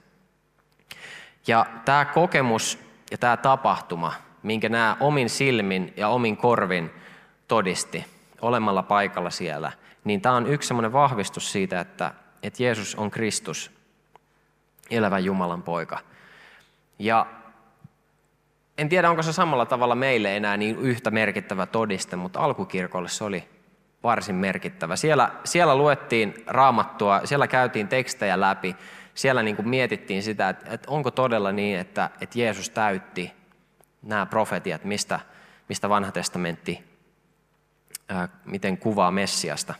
Ja 1.46 1.66
tämä 1.84 2.04
kokemus 2.04 2.78
ja 3.10 3.18
tämä 3.18 3.36
tapahtuma, 3.36 4.12
minkä 4.42 4.68
nämä 4.68 4.96
omin 5.00 5.30
silmin 5.30 5.92
ja 5.96 6.08
omin 6.08 6.36
korvin 6.36 6.90
todisti 7.48 8.06
olemalla 8.40 8.82
paikalla 8.82 9.30
siellä, 9.30 9.72
niin 10.04 10.20
tämä 10.20 10.34
on 10.34 10.46
yksi 10.46 10.66
semmoinen 10.66 10.92
vahvistus 10.92 11.52
siitä, 11.52 11.80
että, 11.80 12.12
että 12.42 12.62
Jeesus 12.62 12.94
on 12.94 13.10
Kristus, 13.10 13.75
elävä 14.90 15.18
Jumalan 15.18 15.62
poika. 15.62 15.98
Ja 16.98 17.26
en 18.78 18.88
tiedä, 18.88 19.10
onko 19.10 19.22
se 19.22 19.32
samalla 19.32 19.66
tavalla 19.66 19.94
meille 19.94 20.36
enää 20.36 20.56
niin 20.56 20.78
yhtä 20.78 21.10
merkittävä 21.10 21.66
todiste, 21.66 22.16
mutta 22.16 22.40
alkukirkolle 22.40 23.08
se 23.08 23.24
oli 23.24 23.48
varsin 24.02 24.34
merkittävä. 24.34 24.96
Siellä, 24.96 25.30
siellä 25.44 25.76
luettiin 25.76 26.44
raamattua, 26.46 27.20
siellä 27.24 27.46
käytiin 27.46 27.88
tekstejä 27.88 28.40
läpi, 28.40 28.76
siellä 29.14 29.42
niin 29.42 29.56
kuin 29.56 29.68
mietittiin 29.68 30.22
sitä, 30.22 30.48
että, 30.48 30.70
että 30.70 30.90
onko 30.90 31.10
todella 31.10 31.52
niin, 31.52 31.78
että, 31.78 32.10
että 32.20 32.38
Jeesus 32.38 32.70
täytti 32.70 33.32
nämä 34.02 34.26
profetiat, 34.26 34.84
mistä, 34.84 35.20
mistä 35.68 35.88
vanha 35.88 36.12
testamentti, 36.12 36.84
ää, 38.08 38.28
miten 38.44 38.78
kuvaa 38.78 39.10
Messiasta. 39.10 39.74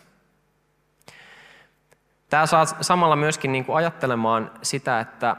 Tämä 2.30 2.46
saa 2.46 2.66
samalla 2.66 3.16
myöskin 3.16 3.52
niin 3.52 3.64
kuin 3.64 3.76
ajattelemaan 3.76 4.50
sitä, 4.62 5.00
että, 5.00 5.36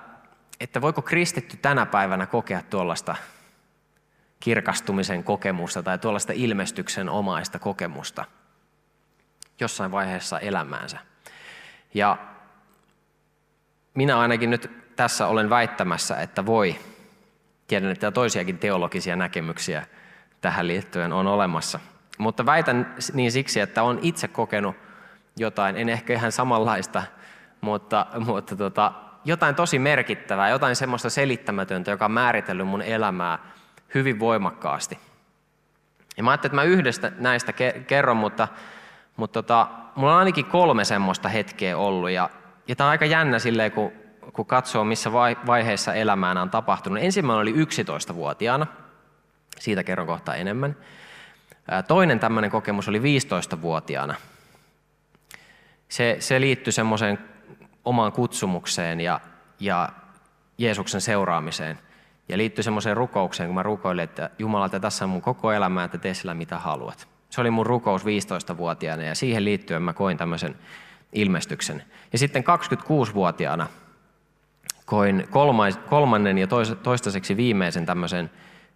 että 0.59 0.81
voiko 0.81 1.01
kristitty 1.01 1.57
tänä 1.57 1.85
päivänä 1.85 2.25
kokea 2.25 2.61
tuollaista 2.69 3.15
kirkastumisen 4.39 5.23
kokemusta 5.23 5.83
tai 5.83 5.97
tuollaista 5.97 6.33
ilmestyksen 6.35 7.09
omaista 7.09 7.59
kokemusta 7.59 8.25
jossain 9.59 9.91
vaiheessa 9.91 10.39
elämäänsä. 10.39 10.99
Ja 11.93 12.17
minä 13.93 14.19
ainakin 14.19 14.49
nyt 14.49 14.71
tässä 14.95 15.27
olen 15.27 15.49
väittämässä, 15.49 16.21
että 16.21 16.45
voi. 16.45 16.75
Tiedän, 17.67 17.91
että 17.91 18.11
toisiakin 18.11 18.57
teologisia 18.57 19.15
näkemyksiä 19.15 19.85
tähän 20.41 20.67
liittyen 20.67 21.13
on 21.13 21.27
olemassa. 21.27 21.79
Mutta 22.17 22.45
väitän 22.45 22.95
niin 23.13 23.31
siksi, 23.31 23.59
että 23.59 23.83
olen 23.83 23.99
itse 24.01 24.27
kokenut 24.27 24.75
jotain, 25.37 25.77
en 25.77 25.89
ehkä 25.89 26.13
ihan 26.13 26.31
samanlaista, 26.31 27.03
mutta, 27.61 28.05
mutta 28.25 28.55
tota, 28.55 28.91
jotain 29.25 29.55
tosi 29.55 29.79
merkittävää, 29.79 30.49
jotain 30.49 30.75
semmoista 30.75 31.09
selittämätöntä, 31.09 31.91
joka 31.91 32.05
on 32.05 32.11
määritellyt 32.11 32.67
mun 32.67 32.81
elämää 32.81 33.39
hyvin 33.93 34.19
voimakkaasti. 34.19 34.99
Ja 36.17 36.23
mä 36.23 36.31
ajattelin, 36.31 36.51
että 36.51 36.55
mä 36.55 36.73
yhdestä 36.73 37.11
näistä 37.17 37.53
kerron, 37.87 38.17
mutta, 38.17 38.47
mutta 39.15 39.43
tota, 39.43 39.67
mulla 39.95 40.13
on 40.13 40.19
ainakin 40.19 40.45
kolme 40.45 40.85
semmoista 40.85 41.29
hetkeä 41.29 41.77
ollut. 41.77 42.09
Ja, 42.09 42.29
ja 42.67 42.75
tämä 42.75 42.87
on 42.87 42.91
aika 42.91 43.05
jännä 43.05 43.39
silleen, 43.39 43.71
kun, 43.71 43.91
kun 44.33 44.45
katsoo, 44.45 44.83
missä 44.83 45.11
vaiheessa 45.47 45.93
elämään 45.93 46.37
on 46.37 46.49
tapahtunut. 46.49 47.03
Ensimmäinen 47.03 47.41
oli 47.41 47.53
11-vuotiaana, 47.53 48.67
siitä 49.59 49.83
kerron 49.83 50.07
kohta 50.07 50.35
enemmän. 50.35 50.75
Toinen 51.87 52.19
tämmöinen 52.19 52.51
kokemus 52.51 52.89
oli 52.89 52.99
15-vuotiaana. 52.99 54.15
Se, 55.89 56.17
se 56.19 56.41
liittyi 56.41 56.73
semmoiseen 56.73 57.19
omaan 57.85 58.11
kutsumukseen 58.11 59.01
ja, 59.01 59.19
ja 59.59 59.89
Jeesuksen 60.57 61.01
seuraamiseen. 61.01 61.79
Ja 62.29 62.37
liittyi 62.37 62.63
semmoiseen 62.63 62.97
rukoukseen, 62.97 63.47
kun 63.47 63.55
mä 63.55 63.63
rukoilin, 63.63 64.03
että 64.03 64.29
Jumala, 64.39 64.65
että 64.65 64.79
tässä 64.79 65.05
on 65.05 65.09
mun 65.09 65.21
koko 65.21 65.51
elämä, 65.51 65.83
että 65.83 65.97
tee 65.97 66.13
sillä 66.13 66.33
mitä 66.33 66.57
haluat. 66.57 67.07
Se 67.29 67.41
oli 67.41 67.51
mun 67.51 67.65
rukous 67.65 68.03
15-vuotiaana 68.05 69.03
ja 69.03 69.15
siihen 69.15 69.45
liittyen 69.45 69.81
mä 69.81 69.93
koin 69.93 70.17
tämmöisen 70.17 70.55
ilmestyksen. 71.13 71.83
Ja 72.11 72.17
sitten 72.17 72.43
26-vuotiaana 72.43 73.67
koin 74.85 75.27
kolmannen 75.89 76.37
ja 76.37 76.47
toistaiseksi 76.83 77.37
viimeisen 77.37 77.85
tämmöisen 77.85 78.29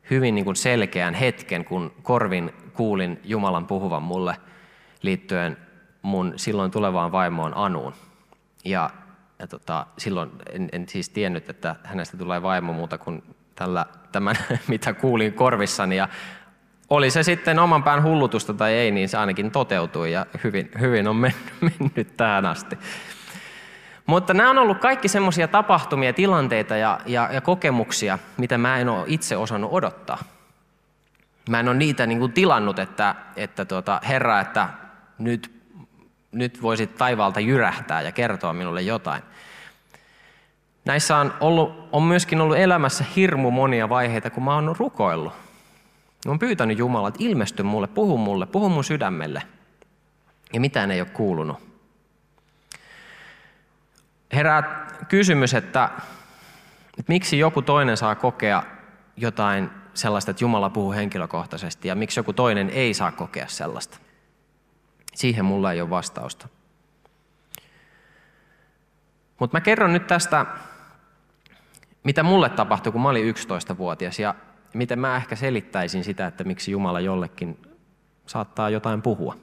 hyvin 0.09 0.35
niin 0.35 0.45
kuin 0.45 0.55
selkeän 0.55 1.13
hetken, 1.13 1.65
kun 1.65 1.93
korvin 2.03 2.53
kuulin 2.73 3.19
Jumalan 3.23 3.67
puhuvan 3.67 4.03
mulle 4.03 4.35
liittyen 5.01 5.57
mun 6.01 6.33
silloin 6.35 6.71
tulevaan 6.71 7.11
vaimoon 7.11 7.57
Anuun. 7.57 7.93
Ja, 8.65 8.89
ja 9.39 9.47
tota, 9.47 9.85
silloin 9.97 10.31
en, 10.49 10.69
en 10.71 10.89
siis 10.89 11.09
tiennyt, 11.09 11.49
että 11.49 11.75
hänestä 11.83 12.17
tulee 12.17 12.41
vaimo 12.41 12.73
muuta 12.73 12.97
kuin 12.97 13.23
tällä, 13.55 13.85
tämän, 14.11 14.35
mitä 14.67 14.93
kuulin 14.93 15.33
korvissani. 15.33 15.97
Ja 15.97 16.07
oli 16.89 17.11
se 17.11 17.23
sitten 17.23 17.59
oman 17.59 17.83
pään 17.83 18.03
hullutusta 18.03 18.53
tai 18.53 18.73
ei, 18.73 18.91
niin 18.91 19.09
se 19.09 19.17
ainakin 19.17 19.51
toteutui 19.51 20.11
ja 20.11 20.25
hyvin, 20.43 20.71
hyvin 20.79 21.07
on 21.07 21.15
mennyt, 21.15 21.53
mennyt 21.79 22.17
tähän 22.17 22.45
asti. 22.45 22.77
Mutta 24.05 24.33
nämä 24.33 24.49
on 24.49 24.57
ollut 24.57 24.77
kaikki 24.77 25.07
semmoisia 25.07 25.47
tapahtumia, 25.47 26.13
tilanteita 26.13 26.77
ja, 26.77 26.99
ja, 27.05 27.29
ja 27.33 27.41
kokemuksia, 27.41 28.19
mitä 28.37 28.57
mä 28.57 28.77
en 28.77 28.89
ole 28.89 29.03
itse 29.07 29.37
osannut 29.37 29.73
odottaa. 29.73 30.17
Mä 31.49 31.59
en 31.59 31.67
ole 31.67 31.77
niitä 31.77 32.05
niin 32.05 32.19
kuin 32.19 32.33
tilannut, 32.33 32.79
että, 32.79 33.15
että 33.35 33.65
tuota, 33.65 34.01
Herra, 34.07 34.39
että 34.39 34.69
nyt, 35.17 35.60
nyt 36.31 36.61
voisit 36.61 36.95
taivaalta 36.95 37.39
jyrähtää 37.39 38.01
ja 38.01 38.11
kertoa 38.11 38.53
minulle 38.53 38.81
jotain. 38.81 39.23
Näissä 40.85 41.17
on, 41.17 41.33
ollut, 41.39 41.89
on 41.91 42.03
myöskin 42.03 42.41
ollut 42.41 42.57
elämässä 42.57 43.05
hirmu 43.15 43.51
monia 43.51 43.89
vaiheita, 43.89 44.29
kun 44.29 44.43
mä 44.43 44.55
oon 44.55 44.75
rukoillut. 44.79 45.33
Mä 46.25 46.31
oon 46.31 46.39
pyytänyt 46.39 46.77
Jumalaa, 46.77 47.07
että 47.07 47.23
ilmesty 47.23 47.63
mulle, 47.63 47.87
puhu 47.87 48.17
mulle, 48.17 48.45
puhu 48.45 48.69
mun 48.69 48.83
sydämelle. 48.83 49.43
Ja 50.53 50.59
mitään 50.59 50.91
ei 50.91 51.01
ole 51.01 51.09
kuulunut. 51.09 51.57
Herää 54.33 54.87
kysymys, 55.09 55.53
että, 55.53 55.89
että 56.97 57.13
miksi 57.13 57.39
joku 57.39 57.61
toinen 57.61 57.97
saa 57.97 58.15
kokea 58.15 58.63
jotain 59.17 59.69
sellaista, 59.93 60.31
että 60.31 60.43
Jumala 60.43 60.69
puhuu 60.69 60.91
henkilökohtaisesti, 60.91 61.87
ja 61.87 61.95
miksi 61.95 62.19
joku 62.19 62.33
toinen 62.33 62.69
ei 62.69 62.93
saa 62.93 63.11
kokea 63.11 63.47
sellaista. 63.47 63.97
Siihen 65.21 65.45
mulla 65.45 65.71
ei 65.71 65.81
ole 65.81 65.89
vastausta. 65.89 66.47
Mutta 69.39 69.57
mä 69.57 69.61
kerron 69.61 69.93
nyt 69.93 70.07
tästä 70.07 70.45
mitä 72.03 72.23
mulle 72.23 72.49
tapahtui, 72.49 72.91
kun 72.91 73.01
mä 73.01 73.09
olin 73.09 73.35
11-vuotias 73.35 74.19
ja 74.19 74.35
miten 74.73 74.99
mä 74.99 75.15
ehkä 75.15 75.35
selittäisin 75.35 76.03
sitä, 76.03 76.27
että 76.27 76.43
miksi 76.43 76.71
Jumala 76.71 76.99
jollekin 76.99 77.57
saattaa 78.25 78.69
jotain 78.69 79.01
puhua. 79.01 79.35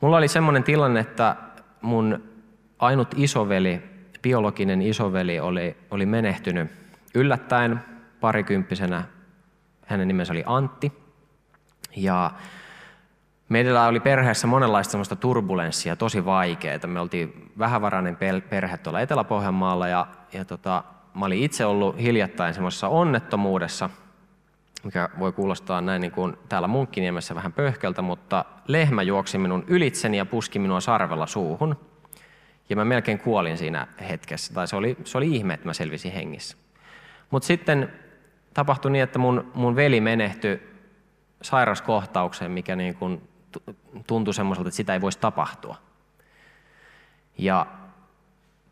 Mulla 0.00 0.16
oli 0.16 0.28
semmoinen 0.28 0.64
tilanne, 0.64 1.00
että 1.00 1.36
mun 1.82 2.22
ainut 2.78 3.08
isoveli, 3.16 3.82
biologinen 4.22 4.82
isoveli 4.82 5.40
oli, 5.40 5.76
oli 5.90 6.06
menehtynyt 6.06 6.70
yllättäen 7.14 7.80
parikymppisenä. 8.20 9.04
Hänen 9.86 10.08
nimensä 10.08 10.32
oli 10.32 10.42
Antti. 10.46 10.92
Ja 11.96 12.30
meillä 13.48 13.86
oli 13.86 14.00
perheessä 14.00 14.46
monenlaista 14.46 14.90
semmoista 14.90 15.16
turbulenssia, 15.16 15.96
tosi 15.96 16.24
vaikeaa. 16.24 16.86
Me 16.86 17.00
oltiin 17.00 17.52
vähävarainen 17.58 18.16
perhe 18.50 18.76
tuolla 18.76 19.00
Etelä-Pohjanmaalla 19.00 19.88
ja, 19.88 20.06
ja 20.32 20.44
tota, 20.44 20.84
mä 21.14 21.24
olin 21.24 21.42
itse 21.42 21.64
ollut 21.64 21.98
hiljattain 21.98 22.54
semmoisessa 22.54 22.88
onnettomuudessa, 22.88 23.90
mikä 24.84 25.08
voi 25.18 25.32
kuulostaa 25.32 25.80
näin 25.80 26.00
niin 26.00 26.12
kuin 26.12 26.36
täällä 26.48 26.68
Munkkiniemessä 26.68 27.34
vähän 27.34 27.52
pöhkeltä, 27.52 28.02
mutta 28.02 28.44
lehmä 28.66 29.02
juoksi 29.02 29.38
minun 29.38 29.64
ylitseni 29.66 30.16
ja 30.16 30.26
puski 30.26 30.58
minua 30.58 30.80
sarvella 30.80 31.26
suuhun. 31.26 31.76
Ja 32.70 32.76
mä 32.76 32.84
melkein 32.84 33.18
kuolin 33.18 33.58
siinä 33.58 33.86
hetkessä, 34.08 34.54
tai 34.54 34.68
se 34.68 34.76
oli, 34.76 34.96
se 35.04 35.18
oli 35.18 35.36
ihme, 35.36 35.54
että 35.54 35.66
mä 35.66 35.72
selvisin 35.72 36.12
hengissä. 36.12 36.56
Mutta 37.30 37.46
sitten 37.46 37.92
tapahtui 38.54 38.90
niin, 38.90 39.02
että 39.02 39.18
mun, 39.18 39.50
mun 39.54 39.76
veli 39.76 40.00
menehtyi 40.00 40.62
sairaskohtaukseen, 41.42 42.50
mikä 42.50 42.76
niin 42.76 42.94
kuin 42.94 43.28
tuntui 44.06 44.34
semmoiselta, 44.34 44.68
että 44.68 44.76
sitä 44.76 44.94
ei 44.94 45.00
voisi 45.00 45.18
tapahtua. 45.18 45.76
Ja 47.38 47.66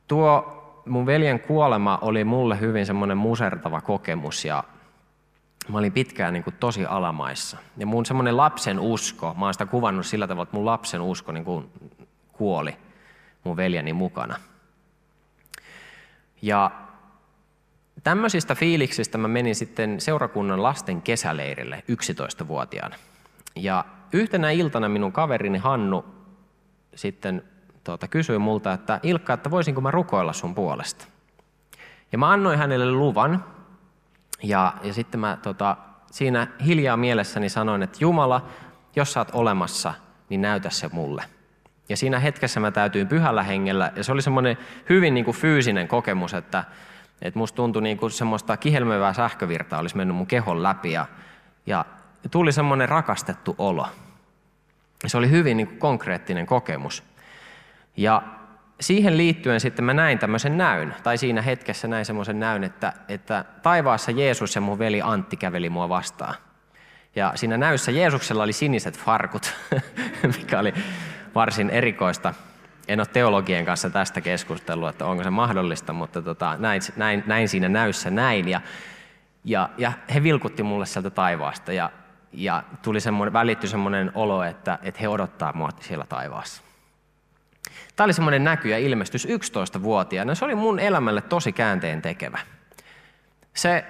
tuo 0.09 0.53
mun 0.87 1.07
veljen 1.07 1.41
kuolema 1.41 1.99
oli 2.03 2.25
mulle 2.25 2.61
hyvin 2.61 2.87
semmoinen 2.87 3.17
musertava 3.17 3.81
kokemus 3.81 4.45
ja 4.45 4.65
mä 5.69 5.79
olin 5.79 5.93
pitkään 5.93 6.33
niin 6.33 6.45
kuin 6.45 6.57
tosi 6.61 6.87
alamaissa. 6.87 7.59
Ja 7.77 7.87
mun 7.87 8.07
semmoinen 8.07 8.37
lapsen 8.37 8.81
usko, 8.81 9.35
mä 9.39 9.45
oon 9.45 9.55
sitä 9.55 9.67
kuvannut 9.67 10.07
sillä 10.07 10.27
tavalla, 10.27 10.43
että 10.43 10.57
mun 10.57 10.67
lapsen 10.67 11.01
usko 11.01 11.33
niin 11.33 11.45
kuin 11.45 11.71
kuoli 12.33 12.77
mun 13.45 13.57
veljeni 13.57 13.93
mukana. 13.93 14.37
Ja 16.43 16.71
tämmöisistä 18.05 18.55
fiiliksistä 18.55 19.19
mä 19.19 19.29
menin 19.29 19.55
sitten 19.55 20.01
seurakunnan 20.01 20.63
lasten 20.63 21.03
kesäleirille 21.03 21.83
11-vuotiaana. 21.93 22.97
Ja 23.57 23.85
yhtenä 24.13 24.51
iltana 24.51 24.89
minun 24.89 25.13
kaverini 25.13 25.59
Hannu 25.59 26.05
sitten 26.95 27.43
tuota, 27.85 28.09
kysyi 28.09 28.39
multa, 28.39 28.73
että 28.73 29.01
Ilkka, 29.03 29.33
että 29.33 29.51
voisinko 29.51 29.81
mä 29.81 29.91
rukoilla 29.91 30.33
sun 30.33 30.55
puolesta. 30.55 31.07
Ja 32.13 32.19
mä 32.19 32.31
annoin 32.31 32.59
hänelle 32.59 32.91
luvan, 32.93 33.45
ja, 34.43 34.75
ja 34.83 34.93
sitten 34.93 35.21
mä 35.21 35.39
tota, 35.43 35.77
siinä 36.11 36.47
hiljaa 36.67 36.97
mielessäni 36.97 37.49
sanoin, 37.49 37.83
että 37.83 37.99
Jumala, 38.01 38.47
jos 38.97 39.13
sä 39.13 39.21
oot 39.21 39.29
olemassa, 39.33 39.95
niin 40.29 40.43
näytä 40.43 40.71
se 40.71 40.89
mulle. 40.93 41.25
Ja 41.89 41.97
siinä 41.97 42.19
hetkessä 42.19 42.61
mä 42.61 42.71
täytyin 42.71 43.09
pyhällä 43.09 43.43
hengellä, 43.43 43.93
ja 43.97 44.05
se 44.05 44.13
oli 44.13 44.23
semmoinen 44.23 44.59
hyvin 44.89 45.15
niin 45.15 45.25
kuin 45.25 45.37
fyysinen 45.37 45.89
kokemus, 45.89 46.35
että, 46.35 46.65
että 47.23 47.39
musta 47.39 47.57
tuntui 47.57 47.83
niin 47.83 47.97
kuin 47.97 48.11
semmoista 48.11 48.57
kihelmöivää 48.57 49.13
sähkövirtaa 49.13 49.81
olisi 49.81 49.97
mennyt 49.97 50.17
mun 50.17 50.27
kehon 50.27 50.63
läpi, 50.63 50.93
ja, 50.93 51.07
ja 51.67 51.85
tuli 52.31 52.53
semmoinen 52.53 52.89
rakastettu 52.89 53.55
olo. 53.59 53.87
Se 55.07 55.19
oli 55.19 55.31
hyvin 55.31 55.57
niin 55.57 55.67
kuin 55.67 55.79
konkreettinen 55.79 56.47
kokemus. 56.47 57.03
Ja 57.97 58.23
siihen 58.81 59.17
liittyen 59.17 59.61
sitten 59.61 59.85
mä 59.85 59.95
näin 59.95 60.19
tämmöisen 60.19 60.59
näyn, 60.59 60.95
tai 61.03 61.19
siinä 61.19 61.43
hetkessä 61.43 61.89
näin 61.89 62.05
semmoisen 62.05 62.41
näyn, 62.41 62.65
että, 62.65 62.93
että 63.09 63.45
taivaassa 63.63 64.11
Jeesus 64.11 64.55
ja 64.55 64.61
mun 64.61 64.79
veli 64.79 65.03
Antti 65.03 65.37
käveli 65.37 65.71
mua 65.71 65.89
vastaan. 65.89 66.35
Ja 67.17 67.33
siinä 67.35 67.57
näyssä 67.57 67.91
Jeesuksella 67.91 68.43
oli 68.43 68.53
siniset 68.53 68.99
farkut, 68.99 69.55
mikä 70.39 70.59
oli 70.59 70.75
varsin 71.35 71.71
erikoista. 71.71 72.35
En 72.89 73.01
ole 73.01 73.07
teologien 73.07 73.65
kanssa 73.65 73.91
tästä 73.91 74.21
keskustelua, 74.21 74.91
että 74.91 75.07
onko 75.07 75.25
se 75.25 75.31
mahdollista, 75.31 75.93
mutta 75.93 76.23
tota, 76.23 76.57
näin, 76.59 76.83
näin, 76.97 77.23
näin 77.27 77.49
siinä 77.49 77.69
näyssä 77.69 78.11
näin. 78.11 78.49
Ja, 78.49 78.61
ja, 79.45 79.69
ja 79.79 79.93
he 80.15 80.23
vilkutti 80.23 80.63
mulle 80.63 80.87
sieltä 80.87 81.11
taivaasta 81.11 81.73
ja, 81.73 81.91
ja 82.33 82.63
tuli 82.83 83.01
semmoinen, 83.01 83.33
välittyi 83.33 83.69
semmoinen 83.69 84.13
olo, 84.15 84.43
että, 84.43 84.79
että 84.83 85.01
he 85.01 85.09
odottaa 85.09 85.53
mua 85.53 85.69
siellä 85.81 86.05
taivaassa. 86.09 86.63
Tämä 87.97 88.05
oli 88.05 88.13
semmoinen 88.13 88.45
näky 88.45 88.69
ja 88.69 88.79
ilmestys 88.79 89.27
11-vuotiaana. 89.27 90.35
Se 90.35 90.45
oli 90.45 90.55
mun 90.55 90.79
elämälle 90.79 91.23
tosi 91.23 91.53
käänteen 91.53 92.03
tekevä. 92.03 92.39
Se 93.55 93.85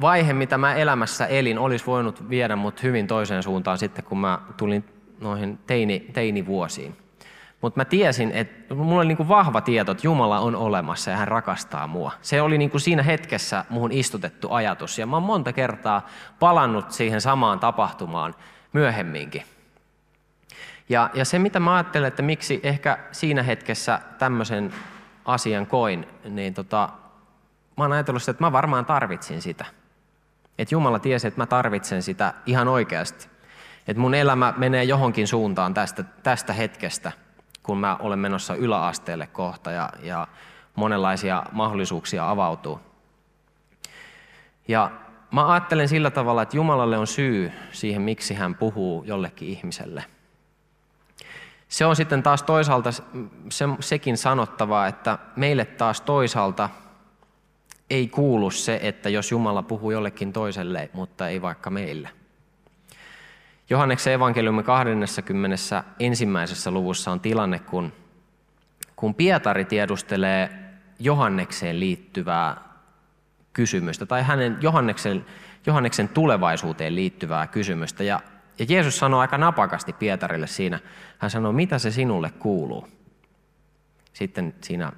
vaihe, 0.00 0.32
mitä 0.32 0.58
mä 0.58 0.74
elämässä 0.74 1.26
elin, 1.26 1.58
olisi 1.58 1.86
voinut 1.86 2.30
viedä 2.30 2.56
mut 2.56 2.82
hyvin 2.82 3.06
toiseen 3.06 3.42
suuntaan 3.42 3.78
sitten, 3.78 4.04
kun 4.04 4.18
mä 4.18 4.38
tulin 4.56 4.84
noihin 5.20 5.58
teini, 5.66 6.00
teinivuosiin. 6.12 6.96
Mutta 7.60 7.80
mä 7.80 7.84
tiesin, 7.84 8.32
että 8.32 8.74
mulla 8.74 9.00
oli 9.00 9.08
niinku 9.08 9.28
vahva 9.28 9.60
tieto, 9.60 9.92
että 9.92 10.06
Jumala 10.06 10.38
on 10.38 10.56
olemassa 10.56 11.10
ja 11.10 11.16
hän 11.16 11.28
rakastaa 11.28 11.86
mua. 11.86 12.12
Se 12.22 12.42
oli 12.42 12.58
niinku 12.58 12.78
siinä 12.78 13.02
hetkessä 13.02 13.64
muhun 13.70 13.92
istutettu 13.92 14.52
ajatus. 14.52 14.98
Ja 14.98 15.06
mä 15.06 15.16
oon 15.16 15.22
monta 15.22 15.52
kertaa 15.52 16.06
palannut 16.38 16.92
siihen 16.92 17.20
samaan 17.20 17.60
tapahtumaan 17.60 18.34
myöhemminkin. 18.72 19.42
Ja, 20.88 21.10
ja 21.14 21.24
se, 21.24 21.38
mitä 21.38 21.60
mä 21.60 21.74
ajattelen, 21.74 22.08
että 22.08 22.22
miksi 22.22 22.60
ehkä 22.62 22.98
siinä 23.12 23.42
hetkessä 23.42 24.00
tämmöisen 24.18 24.72
asian 25.24 25.66
koin, 25.66 26.06
niin 26.24 26.54
tota, 26.54 26.88
mä 27.76 27.84
oon 27.84 27.92
ajatellut 27.92 28.22
sitä, 28.22 28.30
että 28.30 28.44
mä 28.44 28.52
varmaan 28.52 28.86
tarvitsin 28.86 29.42
sitä. 29.42 29.64
Että 30.58 30.74
Jumala 30.74 30.98
tiesi, 30.98 31.28
että 31.28 31.40
mä 31.40 31.46
tarvitsen 31.46 32.02
sitä 32.02 32.34
ihan 32.46 32.68
oikeasti. 32.68 33.28
Että 33.88 34.00
mun 34.00 34.14
elämä 34.14 34.54
menee 34.56 34.84
johonkin 34.84 35.28
suuntaan 35.28 35.74
tästä, 35.74 36.04
tästä 36.22 36.52
hetkestä, 36.52 37.12
kun 37.68 37.78
mä 37.78 37.96
olen 38.00 38.18
menossa 38.18 38.54
yläasteelle 38.54 39.26
kohta 39.26 39.70
ja, 39.70 39.90
ja 40.02 40.26
monenlaisia 40.74 41.42
mahdollisuuksia 41.52 42.30
avautuu. 42.30 42.80
Ja 44.68 44.90
mä 45.32 45.52
ajattelen 45.52 45.88
sillä 45.88 46.10
tavalla, 46.10 46.42
että 46.42 46.56
Jumalalle 46.56 46.98
on 46.98 47.06
syy 47.06 47.52
siihen, 47.72 48.02
miksi 48.02 48.34
hän 48.34 48.54
puhuu 48.54 49.04
jollekin 49.04 49.48
ihmiselle– 49.48 50.04
se 51.68 51.86
on 51.86 51.96
sitten 51.96 52.22
taas 52.22 52.42
toisaalta 52.42 52.92
se, 52.92 53.64
sekin 53.80 54.16
sanottavaa, 54.16 54.86
että 54.86 55.18
meille 55.36 55.64
taas 55.64 56.00
toisaalta 56.00 56.68
ei 57.90 58.08
kuulu 58.08 58.50
se, 58.50 58.80
että 58.82 59.08
jos 59.08 59.30
Jumala 59.30 59.62
puhuu 59.62 59.90
jollekin 59.90 60.32
toiselle, 60.32 60.90
mutta 60.92 61.28
ei 61.28 61.42
vaikka 61.42 61.70
meille. 61.70 62.08
Johanneksen 63.70 64.12
evankeliumi 64.12 64.62
20. 64.62 65.84
ensimmäisessä 66.00 66.70
luvussa 66.70 67.10
on 67.10 67.20
tilanne, 67.20 67.58
kun, 67.58 67.92
kun 68.96 69.14
Pietari 69.14 69.64
tiedustelee 69.64 70.50
Johannekseen 70.98 71.80
liittyvää 71.80 72.56
kysymystä 73.52 74.06
tai 74.06 74.22
hänen 74.22 74.58
Johanneksen, 74.60 75.26
Johanneksen 75.66 76.08
tulevaisuuteen 76.08 76.94
liittyvää 76.94 77.46
kysymystä. 77.46 78.04
Ja 78.04 78.20
ja 78.58 78.66
Jeesus 78.68 78.98
sanoi 78.98 79.20
aika 79.20 79.38
napakasti 79.38 79.92
Pietarille 79.92 80.46
siinä, 80.46 80.80
hän 81.18 81.30
sanoi, 81.30 81.52
mitä 81.52 81.78
se 81.78 81.90
sinulle 81.90 82.30
kuuluu. 82.30 82.88
Sitten 84.12 84.54
siinä 84.60 84.92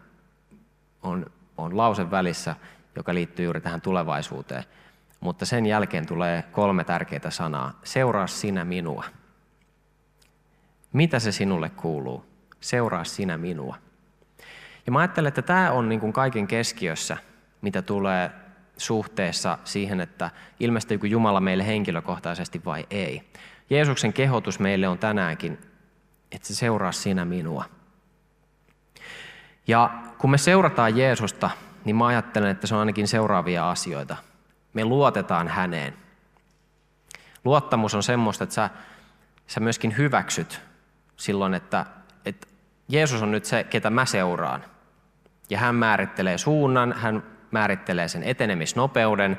on, 1.03 1.27
on 1.57 1.77
lause 1.77 2.11
välissä, 2.11 2.57
joka 2.97 3.15
liittyy 3.15 3.45
juuri 3.45 3.61
tähän 3.61 3.81
tulevaisuuteen. 3.81 4.65
Mutta 5.21 5.47
sen 5.47 5.67
jälkeen 5.67 6.07
tulee 6.07 6.43
kolme 6.43 6.85
tärkeää 6.85 7.31
sanaa. 7.31 7.81
Seuraa 7.85 8.27
sinä 8.27 8.65
minua. 8.65 9.05
Mitä 10.93 11.19
se 11.19 11.33
sinulle 11.33 11.71
kuuluu? 11.71 12.25
Seuraa 12.61 13.05
sinä 13.05 13.39
minua. 13.39 13.77
Ja 14.87 14.93
mä 14.93 14.99
ajattelen, 14.99 15.29
että 15.29 15.43
tämä 15.43 15.73
on 15.73 15.89
niin 15.89 16.01
kuin 16.01 16.13
kaiken 16.13 16.47
keskiössä, 16.47 17.17
mitä 17.63 17.83
tulee 17.83 18.31
suhteessa 18.77 19.59
siihen, 19.65 20.01
että 20.01 20.31
ilmestyykö 20.61 21.07
Jumala 21.07 21.41
meille 21.41 21.67
henkilökohtaisesti 21.67 22.65
vai 22.65 22.87
ei. 22.91 23.31
Jeesuksen 23.71 24.13
kehotus 24.13 24.59
meille 24.59 24.89
on 24.89 24.99
tänäänkin, 24.99 25.59
että 26.33 26.49
se 26.49 26.55
seuraa 26.55 26.93
sinä 26.93 27.25
minua. 27.25 27.65
Ja 29.67 29.91
kun 30.19 30.31
me 30.31 30.39
seurataan 30.39 30.97
Jeesusta, 30.97 31.51
niin 31.85 31.97
mä 31.97 32.07
ajattelen, 32.07 32.51
että 32.51 32.67
se 32.67 32.75
on 32.75 32.81
ainakin 32.81 33.09
seuraavia 33.09 33.71
asioita. 33.71 34.17
Me 34.73 34.85
luotetaan 34.85 35.49
häneen. 35.49 35.95
Luottamus 37.45 37.95
on 37.95 38.03
semmoista, 38.03 38.45
että 38.45 38.55
sä, 38.55 38.71
sä 39.47 39.61
myöskin 39.61 39.97
hyväksyt 39.97 40.61
silloin, 41.17 41.55
että, 41.55 41.87
että 42.25 42.47
Jeesus 42.89 43.23
on 43.23 43.31
nyt 43.31 43.45
se, 43.45 43.65
ketä 43.65 43.91
mä 43.91 44.07
seuraan. 44.07 44.65
Ja 45.51 45.59
hän 45.59 45.75
määrittelee 45.75 46.39
suunnan, 46.39 46.93
hän 46.93 47.23
määrittelee 47.51 48.09
sen 48.09 48.23
etenemisnopeuden 48.23 49.39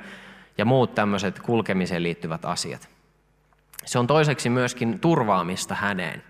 ja 0.58 0.66
muut 0.66 0.96
tämmöiset 0.96 1.40
kulkemiseen 1.40 2.04
liittyvät 2.04 2.46
asiat. 2.46 2.90
Se 3.86 4.00
on 4.00 4.08
toiseksi 4.08 4.50
myöskin 4.50 5.00
turvaamista 5.00 5.76
häneen. 5.76 6.24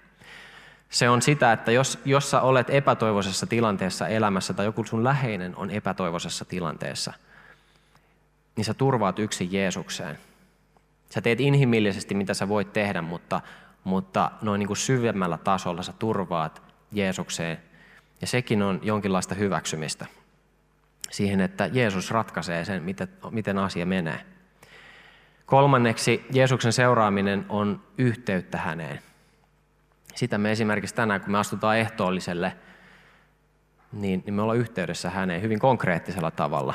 Se 0.89 1.09
on 1.09 1.21
sitä, 1.21 1.51
että 1.51 1.71
jos, 1.71 1.99
jos 2.05 2.31
sä 2.31 2.41
olet 2.41 2.69
epätoivoisessa 2.69 3.47
tilanteessa 3.47 4.07
elämässä 4.07 4.53
tai 4.53 4.65
joku 4.65 4.83
sun 4.83 5.03
läheinen 5.03 5.55
on 5.55 5.71
epätoivoisessa 5.71 6.45
tilanteessa, 6.45 7.13
niin 8.62 8.65
sä 8.65 8.74
turvaat 8.74 9.19
yksin 9.19 9.52
Jeesukseen. 9.52 10.17
Sä 11.10 11.21
teet 11.21 11.39
inhimillisesti, 11.39 12.15
mitä 12.15 12.34
sä 12.34 12.50
voit 12.50 12.74
tehdä, 12.74 13.02
mutta, 13.02 13.41
mutta 13.84 14.32
noin 14.41 14.60
niin 14.60 14.67
kuin 14.67 14.78
syvemmällä 14.78 15.38
tasolla 15.38 15.84
sä 15.84 15.93
turvaat 16.00 16.62
Jeesukseen. 16.91 17.58
Ja 18.21 18.28
sekin 18.28 18.62
on 18.62 18.80
jonkinlaista 18.84 19.36
hyväksymistä 19.36 20.06
siihen, 21.12 21.41
että 21.41 21.69
Jeesus 21.74 22.12
ratkaisee 22.12 22.65
sen, 22.65 22.84
miten, 23.32 23.58
asia 23.58 23.86
menee. 23.86 24.26
Kolmanneksi 25.45 26.26
Jeesuksen 26.32 26.74
seuraaminen 26.74 27.45
on 27.50 27.84
yhteyttä 27.97 28.58
häneen. 28.58 29.00
Sitä 30.15 30.38
me 30.38 30.52
esimerkiksi 30.52 30.95
tänään, 30.95 31.21
kun 31.21 31.32
me 31.32 31.38
astutaan 31.38 31.78
ehtoolliselle, 31.78 32.58
niin, 33.91 34.24
niin 34.26 34.34
me 34.34 34.41
ollaan 34.41 34.58
yhteydessä 34.58 35.10
häneen 35.10 35.41
hyvin 35.41 35.60
konkreettisella 35.60 36.32
tavalla. 36.32 36.74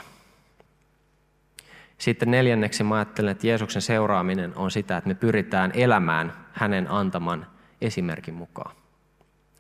Sitten 2.07 2.31
neljänneksi 2.31 2.85
mä 2.85 2.95
ajattelen, 2.95 3.33
että 3.33 3.47
Jeesuksen 3.47 3.83
seuraaminen 3.83 4.53
on 4.57 4.71
sitä, 4.71 4.97
että 4.97 5.09
me 5.09 5.15
pyritään 5.15 5.71
elämään 5.75 6.33
hänen 6.53 6.91
antaman 6.91 7.47
esimerkin 7.81 8.35
mukaan. 8.35 8.77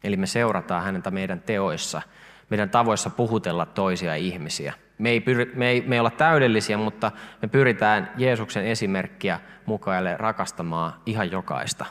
Eli 0.04 0.16
me 0.16 0.26
seurataan 0.26 0.84
häntä 0.84 1.10
meidän 1.10 1.40
teoissa, 1.40 2.02
meidän 2.50 2.70
tavoissa 2.70 3.10
puhutella 3.10 3.66
toisia 3.66 4.14
ihmisiä– 4.14 4.72
me 4.98 5.10
ei, 5.10 5.20
pyri, 5.20 5.52
me, 5.54 5.68
ei, 5.68 5.80
me 5.86 5.96
ei 5.96 6.00
olla 6.00 6.10
täydellisiä, 6.10 6.78
mutta 6.78 7.12
me 7.42 7.48
pyritään 7.48 8.12
Jeesuksen 8.16 8.66
esimerkkiä 8.66 9.40
mukaille 9.66 10.16
rakastamaan 10.16 10.92
ihan 11.06 11.30
jokaista. 11.30 11.86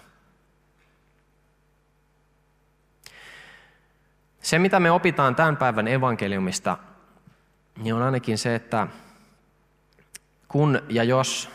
Se, 4.41 4.59
mitä 4.59 4.79
me 4.79 4.91
opitaan 4.91 5.35
tämän 5.35 5.57
päivän 5.57 5.87
evankeliumista, 5.87 6.77
niin 7.77 7.95
on 7.95 8.01
ainakin 8.01 8.37
se, 8.37 8.55
että 8.55 8.87
kun 10.47 10.81
ja 10.89 11.03
jos 11.03 11.49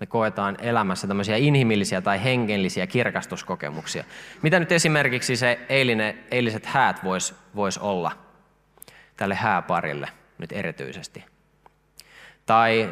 me 0.00 0.06
koetaan 0.06 0.56
elämässä 0.60 1.06
tämmöisiä 1.06 1.36
inhimillisiä 1.36 2.00
tai 2.00 2.24
hengellisiä 2.24 2.86
kirkastuskokemuksia. 2.86 4.04
Mitä 4.42 4.60
nyt 4.60 4.72
esimerkiksi 4.72 5.36
se 5.36 5.60
eilinen, 5.68 6.18
eiliset 6.30 6.66
häät 6.66 7.04
vois, 7.04 7.34
vois 7.56 7.78
olla 7.78 8.12
tälle 9.16 9.34
hääparille 9.34 10.08
nyt 10.38 10.52
erityisesti? 10.52 11.24
Tai 12.46 12.90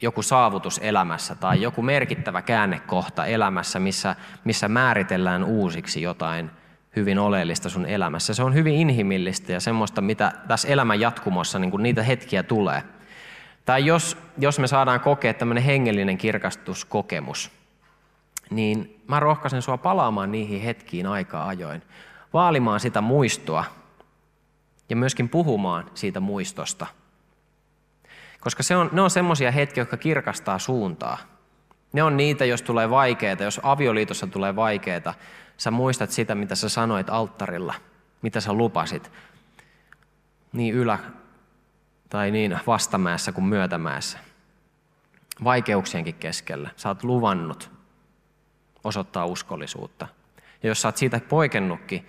joku 0.00 0.22
saavutus 0.22 0.80
elämässä 0.82 1.34
tai 1.34 1.62
joku 1.62 1.82
merkittävä 1.82 2.42
käännekohta 2.42 3.26
elämässä, 3.26 3.78
missä, 3.78 4.16
missä 4.44 4.68
määritellään 4.68 5.44
uusiksi 5.44 6.02
jotain 6.02 6.50
hyvin 6.96 7.18
oleellista 7.18 7.68
sun 7.68 7.86
elämässä. 7.86 8.34
Se 8.34 8.42
on 8.42 8.54
hyvin 8.54 8.74
inhimillistä 8.74 9.52
ja 9.52 9.60
semmoista, 9.60 10.00
mitä 10.00 10.32
tässä 10.48 10.68
elämän 10.68 11.00
jatkumossa 11.00 11.58
niin 11.58 11.82
niitä 11.82 12.02
hetkiä 12.02 12.42
tulee– 12.42 12.82
tai 13.64 13.86
jos, 13.86 14.18
jos 14.38 14.58
me 14.58 14.66
saadaan 14.66 15.00
kokea 15.00 15.34
tämmöinen 15.34 15.64
hengellinen 15.64 16.18
kirkastuskokemus, 16.18 17.50
niin 18.50 19.02
mä 19.08 19.20
rohkaisen 19.20 19.62
sua 19.62 19.78
palaamaan 19.78 20.32
niihin 20.32 20.62
hetkiin 20.62 21.06
aika 21.06 21.46
ajoin, 21.46 21.82
vaalimaan 22.32 22.80
sitä 22.80 23.00
muistoa 23.00 23.64
ja 24.88 24.96
myöskin 24.96 25.28
puhumaan 25.28 25.90
siitä 25.94 26.20
muistosta. 26.20 26.86
Koska 28.40 28.62
se 28.62 28.76
on, 28.76 28.90
ne 28.92 29.00
on 29.00 29.10
semmoisia 29.10 29.50
hetkiä, 29.50 29.80
jotka 29.80 29.96
kirkastaa 29.96 30.58
suuntaa. 30.58 31.18
Ne 31.92 32.02
on 32.02 32.16
niitä, 32.16 32.44
jos 32.44 32.62
tulee 32.62 32.90
vaikeita, 32.90 33.42
jos 33.42 33.60
avioliitossa 33.62 34.26
tulee 34.26 34.56
vaikeita, 34.56 35.14
sä 35.56 35.70
muistat 35.70 36.10
sitä, 36.10 36.34
mitä 36.34 36.54
sä 36.54 36.68
sanoit 36.68 37.10
alttarilla, 37.10 37.74
mitä 38.22 38.40
sä 38.40 38.52
lupasit. 38.52 39.12
Niin 40.52 40.74
ylä, 40.74 40.98
tai 42.14 42.30
niin 42.30 42.58
vastamäessä 42.66 43.32
kuin 43.32 43.44
myötämäessä. 43.44 44.18
Vaikeuksienkin 45.44 46.14
keskellä. 46.14 46.70
Sä 46.76 46.88
oot 46.88 47.04
luvannut 47.04 47.70
osoittaa 48.84 49.26
uskollisuutta. 49.26 50.08
Ja 50.62 50.68
jos 50.68 50.82
sä 50.82 50.88
oot 50.88 50.96
siitä 50.96 51.20
poikennutkin, 51.28 52.08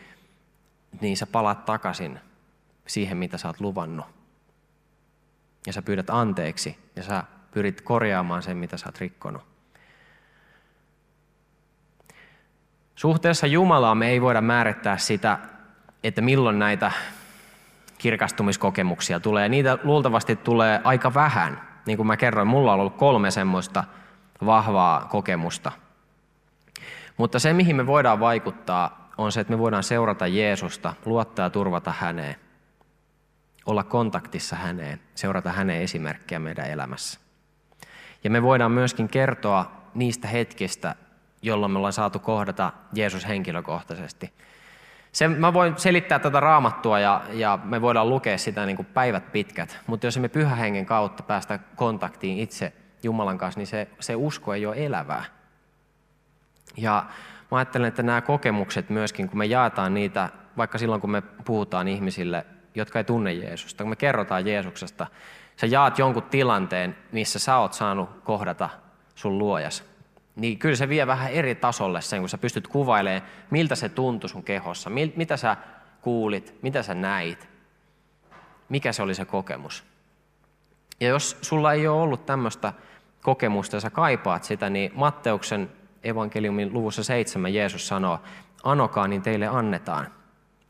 niin 1.02 1.18
sä 1.18 1.26
palaat 1.28 1.66
takaisin 1.66 2.20
siihen, 2.88 3.18
mitä 3.18 3.38
sä 3.38 3.48
oot 3.48 3.62
luvannut. 3.62 4.06
Ja 5.68 5.74
sä 5.74 5.82
pyydät 5.82 6.10
anteeksi 6.10 6.78
ja 6.96 7.04
sä 7.04 7.24
pyrit 7.52 7.82
korjaamaan 7.82 8.44
sen, 8.44 8.58
mitä 8.58 8.78
sä 8.78 8.86
oot 8.86 9.00
rikkonut. 9.00 9.44
Suhteessa 12.96 13.48
Jumalaa 13.48 13.96
me 13.96 14.10
ei 14.10 14.22
voida 14.22 14.42
määrittää 14.42 14.98
sitä, 14.98 15.40
että 16.04 16.22
milloin 16.22 16.60
näitä 16.60 16.92
kirkastumiskokemuksia 18.06 19.20
tulee. 19.20 19.50
Niitä 19.50 19.78
luultavasti 19.84 20.36
tulee 20.36 20.82
aika 20.84 21.14
vähän. 21.14 21.62
Niin 21.86 21.98
kuin 21.98 22.08
mä 22.08 22.18
kerroin, 22.18 22.48
mulla 22.48 22.74
on 22.74 22.80
ollut 22.80 22.98
kolme 22.98 23.32
semmoista 23.32 23.84
vahvaa 24.46 25.06
kokemusta. 25.06 25.72
Mutta 27.18 27.40
se, 27.40 27.54
mihin 27.54 27.76
me 27.76 27.88
voidaan 27.88 28.20
vaikuttaa, 28.20 29.10
on 29.18 29.32
se, 29.32 29.40
että 29.40 29.54
me 29.54 29.60
voidaan 29.60 29.84
seurata 29.84 30.28
Jeesusta, 30.28 30.94
luottaa 31.06 31.46
ja 31.46 31.50
turvata 31.50 31.94
häneen, 32.00 32.36
olla 33.66 33.84
kontaktissa 33.84 34.56
häneen, 34.56 35.00
seurata 35.16 35.52
hänen 35.52 35.82
esimerkkiä 35.82 36.40
meidän 36.40 36.70
elämässä. 36.70 37.20
Ja 38.24 38.30
me 38.30 38.44
voidaan 38.44 38.72
myöskin 38.72 39.08
kertoa 39.08 39.72
niistä 39.96 40.28
hetkistä, 40.28 40.96
jolloin 41.42 41.72
me 41.72 41.78
ollaan 41.78 41.94
saatu 41.94 42.20
kohdata 42.20 42.72
Jeesus 42.94 43.28
henkilökohtaisesti– 43.28 44.34
se, 45.16 45.28
mä 45.28 45.54
voin 45.54 45.74
selittää 45.78 46.20
tätä 46.20 46.40
raamattua 46.40 47.00
ja, 47.00 47.22
ja 47.34 47.60
me 47.64 47.82
voidaan 47.82 48.10
lukea 48.10 48.38
sitä 48.38 48.66
niin 48.66 48.76
kuin 48.76 48.86
päivät 48.86 49.32
pitkät, 49.32 49.80
mutta 49.88 50.08
jos 50.08 50.18
me 50.18 50.30
pyhän 50.30 50.58
hengen 50.58 50.86
kautta 50.86 51.24
päästä 51.24 51.60
kontaktiin 51.76 52.40
itse 52.40 52.74
Jumalan 53.04 53.38
kanssa, 53.38 53.60
niin 53.60 53.68
se, 53.68 53.88
se 54.00 54.16
usko 54.16 54.54
ei 54.54 54.66
ole 54.66 54.86
elävää. 54.86 55.26
Ja 56.78 57.06
mä 57.52 57.58
ajattelen, 57.58 57.88
että 57.88 58.04
nämä 58.04 58.22
kokemukset 58.22 58.90
myöskin, 58.90 59.30
kun 59.30 59.38
me 59.38 59.46
jaetaan 59.46 59.94
niitä, 59.94 60.30
vaikka 60.58 60.78
silloin 60.78 61.02
kun 61.02 61.12
me 61.12 61.22
puhutaan 61.22 61.88
ihmisille, 61.88 62.46
jotka 62.76 63.00
ei 63.00 63.04
tunne 63.04 63.34
Jeesusta, 63.34 63.84
kun 63.84 63.90
me 63.90 63.96
kerrotaan 63.96 64.48
Jeesuksesta, 64.48 65.08
sä 65.56 65.66
jaat 65.68 66.00
jonkun 66.00 66.24
tilanteen, 66.24 66.98
missä 67.12 67.40
sä 67.40 67.58
oot 67.58 67.74
saanut 67.74 68.10
kohdata 68.24 68.70
sun 69.16 69.38
luojas 69.38 69.95
niin 70.36 70.60
kyllä 70.60 70.76
se 70.76 70.90
vie 70.90 71.08
vähän 71.08 71.32
eri 71.32 71.56
tasolle 71.56 72.02
sen, 72.02 72.20
kun 72.20 72.30
sä 72.30 72.38
pystyt 72.38 72.68
kuvailemaan, 72.68 73.30
miltä 73.50 73.76
se 73.76 73.90
tuntui 73.90 74.30
sun 74.30 74.44
kehossa, 74.44 74.90
mitä 75.16 75.38
sä 75.38 75.58
kuulit, 76.02 76.56
mitä 76.62 76.84
sä 76.84 76.94
näit, 76.94 77.50
mikä 78.70 78.94
se 78.94 79.02
oli 79.02 79.16
se 79.16 79.26
kokemus. 79.26 79.84
Ja 81.00 81.08
jos 81.08 81.38
sulla 81.42 81.74
ei 81.74 81.88
ole 81.88 82.02
ollut 82.02 82.26
tämmöistä 82.26 82.74
kokemusta 83.22 83.76
ja 83.76 83.80
sä 83.80 83.90
kaipaat 83.90 84.44
sitä, 84.44 84.70
niin 84.70 84.92
Matteuksen 84.96 85.72
evankeliumin 86.04 86.74
luvussa 86.74 87.04
seitsemän 87.04 87.54
Jeesus 87.54 87.88
sanoo, 87.88 88.20
anokaa 88.64 89.08
niin 89.08 89.22
teille 89.22 89.48
annetaan, 89.48 90.08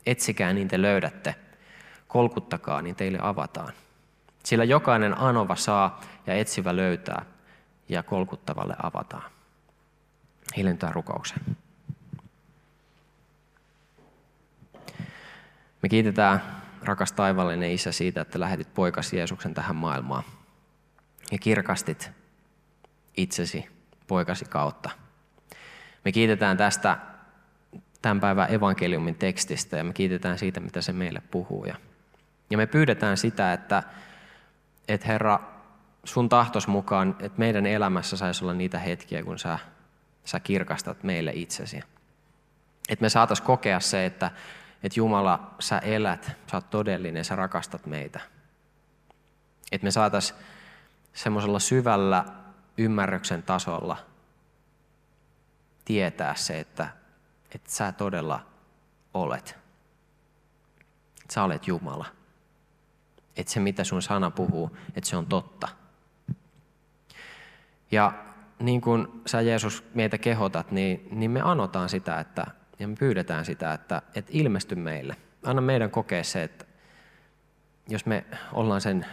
etsikää 0.05 0.53
niin 0.53 0.67
te 0.67 0.81
löydätte, 0.81 1.35
kolkuttakaa 2.07 2.81
niin 2.81 2.95
teille 2.95 3.19
avataan. 3.21 3.73
Sillä 4.43 4.63
jokainen 4.63 5.17
anova 5.17 5.55
saa 5.55 6.01
ja 6.27 6.33
etsivä 6.33 6.75
löytää 6.75 7.25
ja 7.89 8.03
kolkuttavalle 8.03 8.75
avataan 8.83 9.34
hiljentää 10.57 10.91
rukouksen. 10.91 11.39
Me 15.81 15.89
kiitetään, 15.89 16.41
rakas 16.83 17.11
taivallinen 17.11 17.71
Isä, 17.71 17.91
siitä, 17.91 18.21
että 18.21 18.39
lähetit 18.39 18.73
poikasi 18.73 19.17
Jeesuksen 19.17 19.53
tähän 19.53 19.75
maailmaan 19.75 20.23
ja 21.31 21.37
kirkastit 21.37 22.11
itsesi 23.17 23.67
poikasi 24.07 24.45
kautta. 24.45 24.89
Me 26.05 26.11
kiitetään 26.11 26.57
tästä 26.57 26.97
tämän 28.01 28.19
päivän 28.19 28.53
evankeliumin 28.53 29.15
tekstistä 29.15 29.77
ja 29.77 29.83
me 29.83 29.93
kiitetään 29.93 30.37
siitä, 30.37 30.59
mitä 30.59 30.81
se 30.81 30.93
meille 30.93 31.21
puhuu. 31.31 31.65
Ja, 31.65 32.57
me 32.57 32.67
pyydetään 32.67 33.17
sitä, 33.17 33.53
että, 33.53 33.83
että 34.87 35.07
Herra, 35.07 35.39
sun 36.03 36.29
tahtos 36.29 36.67
mukaan, 36.67 37.15
että 37.19 37.39
meidän 37.39 37.65
elämässä 37.65 38.17
saisi 38.17 38.43
olla 38.43 38.53
niitä 38.53 38.79
hetkiä, 38.79 39.23
kun 39.23 39.39
sä 39.39 39.59
sä 40.25 40.39
kirkastat 40.39 41.03
meille 41.03 41.31
itsesi. 41.33 41.81
Että 42.89 43.03
me 43.03 43.09
saatais 43.09 43.41
kokea 43.41 43.79
se, 43.79 44.05
että, 44.05 44.31
että 44.83 44.99
Jumala, 44.99 45.55
sä 45.59 45.77
elät, 45.77 46.31
sä 46.51 46.57
oot 46.57 46.69
todellinen, 46.69 47.25
sä 47.25 47.35
rakastat 47.35 47.85
meitä. 47.85 48.19
Että 49.71 49.85
me 49.85 49.91
saatais 49.91 50.35
semmoisella 51.13 51.59
syvällä 51.59 52.25
ymmärryksen 52.77 53.43
tasolla 53.43 53.97
tietää 55.85 56.35
se, 56.35 56.59
että, 56.59 56.87
että 57.55 57.71
sä 57.71 57.91
todella 57.91 58.45
olet. 59.13 59.57
Että 61.21 61.33
sä 61.33 61.43
olet 61.43 61.67
Jumala. 61.67 62.05
Että 63.37 63.53
se, 63.53 63.59
mitä 63.59 63.83
sun 63.83 64.01
sana 64.01 64.31
puhuu, 64.31 64.77
että 64.95 65.09
se 65.09 65.17
on 65.17 65.25
totta. 65.25 65.67
Ja 67.91 68.24
niin 68.59 68.81
kuin 68.81 69.07
sä 69.25 69.41
Jeesus 69.41 69.83
meitä 69.93 70.17
kehotat, 70.17 70.71
niin, 70.71 71.07
niin 71.11 71.31
me 71.31 71.41
anotaan 71.41 71.89
sitä 71.89 72.19
että, 72.19 72.45
ja 72.79 72.87
me 72.87 72.95
pyydetään 72.99 73.45
sitä, 73.45 73.73
että, 73.73 74.01
että 74.15 74.31
ilmesty 74.33 74.75
meille. 74.75 75.15
Anna 75.43 75.61
meidän 75.61 75.91
kokea 75.91 76.23
se, 76.23 76.43
että 76.43 76.65
jos 77.89 78.05
me 78.05 78.25
ollaan 78.53 78.81
sen, 78.81 79.05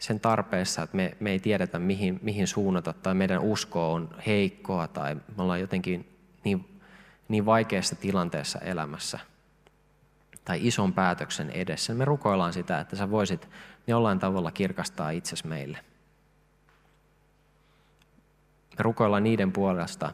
sen 0.00 0.20
tarpeessa, 0.20 0.82
että 0.82 0.96
me, 0.96 1.16
me 1.20 1.30
ei 1.30 1.38
tiedetä 1.38 1.78
mihin, 1.78 2.18
mihin 2.22 2.46
suunnata 2.46 2.92
tai 2.92 3.14
meidän 3.14 3.40
usko 3.40 3.92
on 3.92 4.08
heikkoa 4.26 4.88
tai 4.88 5.14
me 5.14 5.42
ollaan 5.42 5.60
jotenkin 5.60 6.16
niin, 6.44 6.80
niin 7.28 7.46
vaikeassa 7.46 7.96
tilanteessa 7.96 8.58
elämässä 8.58 9.18
tai 10.44 10.66
ison 10.66 10.92
päätöksen 10.92 11.50
edessä, 11.50 11.94
me 11.94 12.04
rukoillaan 12.04 12.52
sitä, 12.52 12.80
että 12.80 12.96
sä 12.96 13.10
voisit 13.10 13.48
jollain 13.86 14.18
tavalla 14.18 14.50
kirkastaa 14.50 15.10
itsesi 15.10 15.46
meille. 15.46 15.78
Me 18.78 18.82
rukoillaan 18.82 19.22
niiden 19.22 19.52
puolesta, 19.52 20.12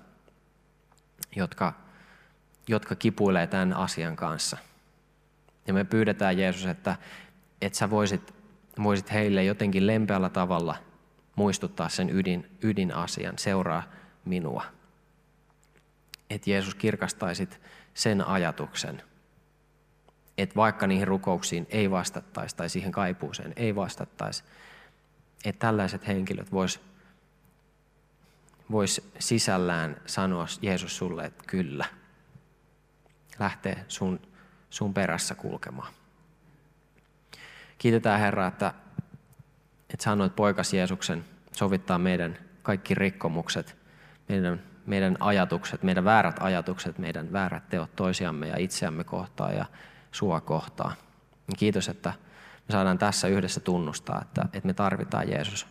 jotka, 1.37 1.73
jotka 2.69 2.95
kipuilee 2.95 3.47
tämän 3.47 3.73
asian 3.73 4.17
kanssa. 4.17 4.57
Ja 5.67 5.75
me 5.75 5.85
pyydetään 5.85 6.39
Jeesus, 6.39 6.67
että, 6.67 6.97
että 7.61 7.79
sä 7.79 7.91
voisit, 7.91 8.35
voisit 8.83 9.13
heille 9.13 9.45
jotenkin 9.45 9.87
lempeällä 9.87 10.29
tavalla 10.29 10.77
muistuttaa 11.37 11.89
sen 11.89 12.11
ydin, 12.11 12.59
ydinasian, 12.63 13.39
seuraa 13.39 13.83
minua. 14.25 14.65
Että 16.31 16.51
Jeesus 16.51 16.75
kirkastaisit 16.75 17.61
sen 17.95 18.27
ajatuksen, 18.27 19.03
että 20.39 20.57
vaikka 20.57 20.87
niihin 20.87 21.09
rukouksiin 21.09 21.67
ei 21.71 21.91
vastattaisi 21.91 22.57
tai 22.57 22.69
siihen 22.69 22.93
kaipuuseen 22.93 23.53
ei 23.57 23.75
vastattaisi, 23.75 24.45
että 25.45 25.67
tällaiset 25.67 26.07
henkilöt 26.07 26.53
vois 26.53 26.81
voisi 28.73 29.13
sisällään 29.19 29.97
sanoa 30.07 30.47
Jeesus 30.63 30.97
sulle, 30.97 31.25
että 31.25 31.45
kyllä. 31.47 31.85
Lähtee 33.39 33.85
sun, 33.89 34.21
sun 34.71 34.95
perässä 34.95 35.35
kulkemaan. 35.35 35.93
Kiitetään 37.79 38.21
Herra, 38.21 38.47
että, 38.47 38.75
että 39.91 40.05
sä 40.05 40.13
annoit 40.13 40.37
poikas 40.37 40.75
Jeesuksen 40.75 41.25
sovittaa 41.53 41.99
meidän 41.99 42.39
kaikki 42.63 42.95
rikkomukset, 42.95 43.77
meidän, 44.29 44.63
meidän 44.87 45.17
ajatukset, 45.21 45.83
meidän 45.83 46.05
väärät 46.05 46.37
ajatukset, 46.41 46.99
meidän 46.99 47.33
väärät 47.33 47.69
teot 47.69 47.97
toisiamme 47.97 48.49
ja 48.49 48.59
itseämme 48.59 49.05
kohtaan 49.05 49.57
ja 49.57 49.65
sua 50.13 50.41
kohtaan. 50.41 50.97
Kiitos, 51.59 51.89
että 51.89 52.13
me 52.69 52.73
saadaan 52.73 52.99
tässä 52.99 53.29
yhdessä 53.29 53.61
tunnustaa, 53.61 54.23
että, 54.23 54.43
että 54.45 54.67
me 54.67 54.75
tarvitaan 54.75 55.31
Jeesus, 55.31 55.67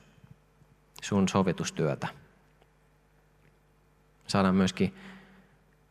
sun 1.01 1.29
sovitustyötä. 1.29 2.07
Saadaan 4.31 4.55
myöskin, 4.55 4.95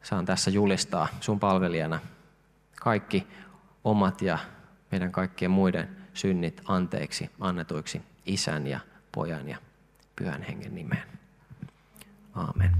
saan 0.03 0.25
tässä 0.25 0.51
julistaa 0.51 1.09
sun 1.21 1.41
palvelijana 1.41 2.01
kaikki 2.81 3.27
omat 3.85 4.23
ja 4.23 4.39
meidän 4.91 5.13
kaikkien 5.13 5.51
muiden 5.51 5.89
synnit 6.15 6.61
anteeksi 6.65 7.31
annetuiksi 7.41 8.03
isän 8.27 8.67
ja 8.67 8.81
pojan 9.13 9.49
ja 9.49 9.57
pyhän 10.17 10.43
hengen 10.43 10.75
nimeen. 10.75 11.03
Aamen. 12.35 12.77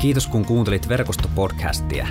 Kiitos 0.00 0.26
kun 0.26 0.44
kuuntelit 0.44 0.88
verkostopodcastia. 0.88 2.08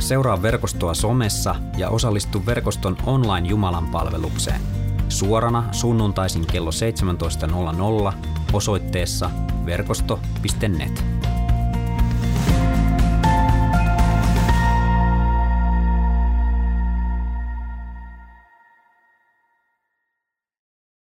Seuraa 0.00 0.42
verkostoa 0.42 0.94
somessa 0.94 1.54
ja 1.76 1.88
osallistu 1.88 2.46
verkoston 2.46 2.96
online 3.06 3.48
Jumalan 3.48 3.86
palvelukseen. 3.86 4.60
Suorana 5.08 5.72
sunnuntaisin 5.72 6.46
kello 6.46 6.70
17.00 6.70 8.45
osoitteessa 8.56 9.30
verkosto.net. 9.66 11.15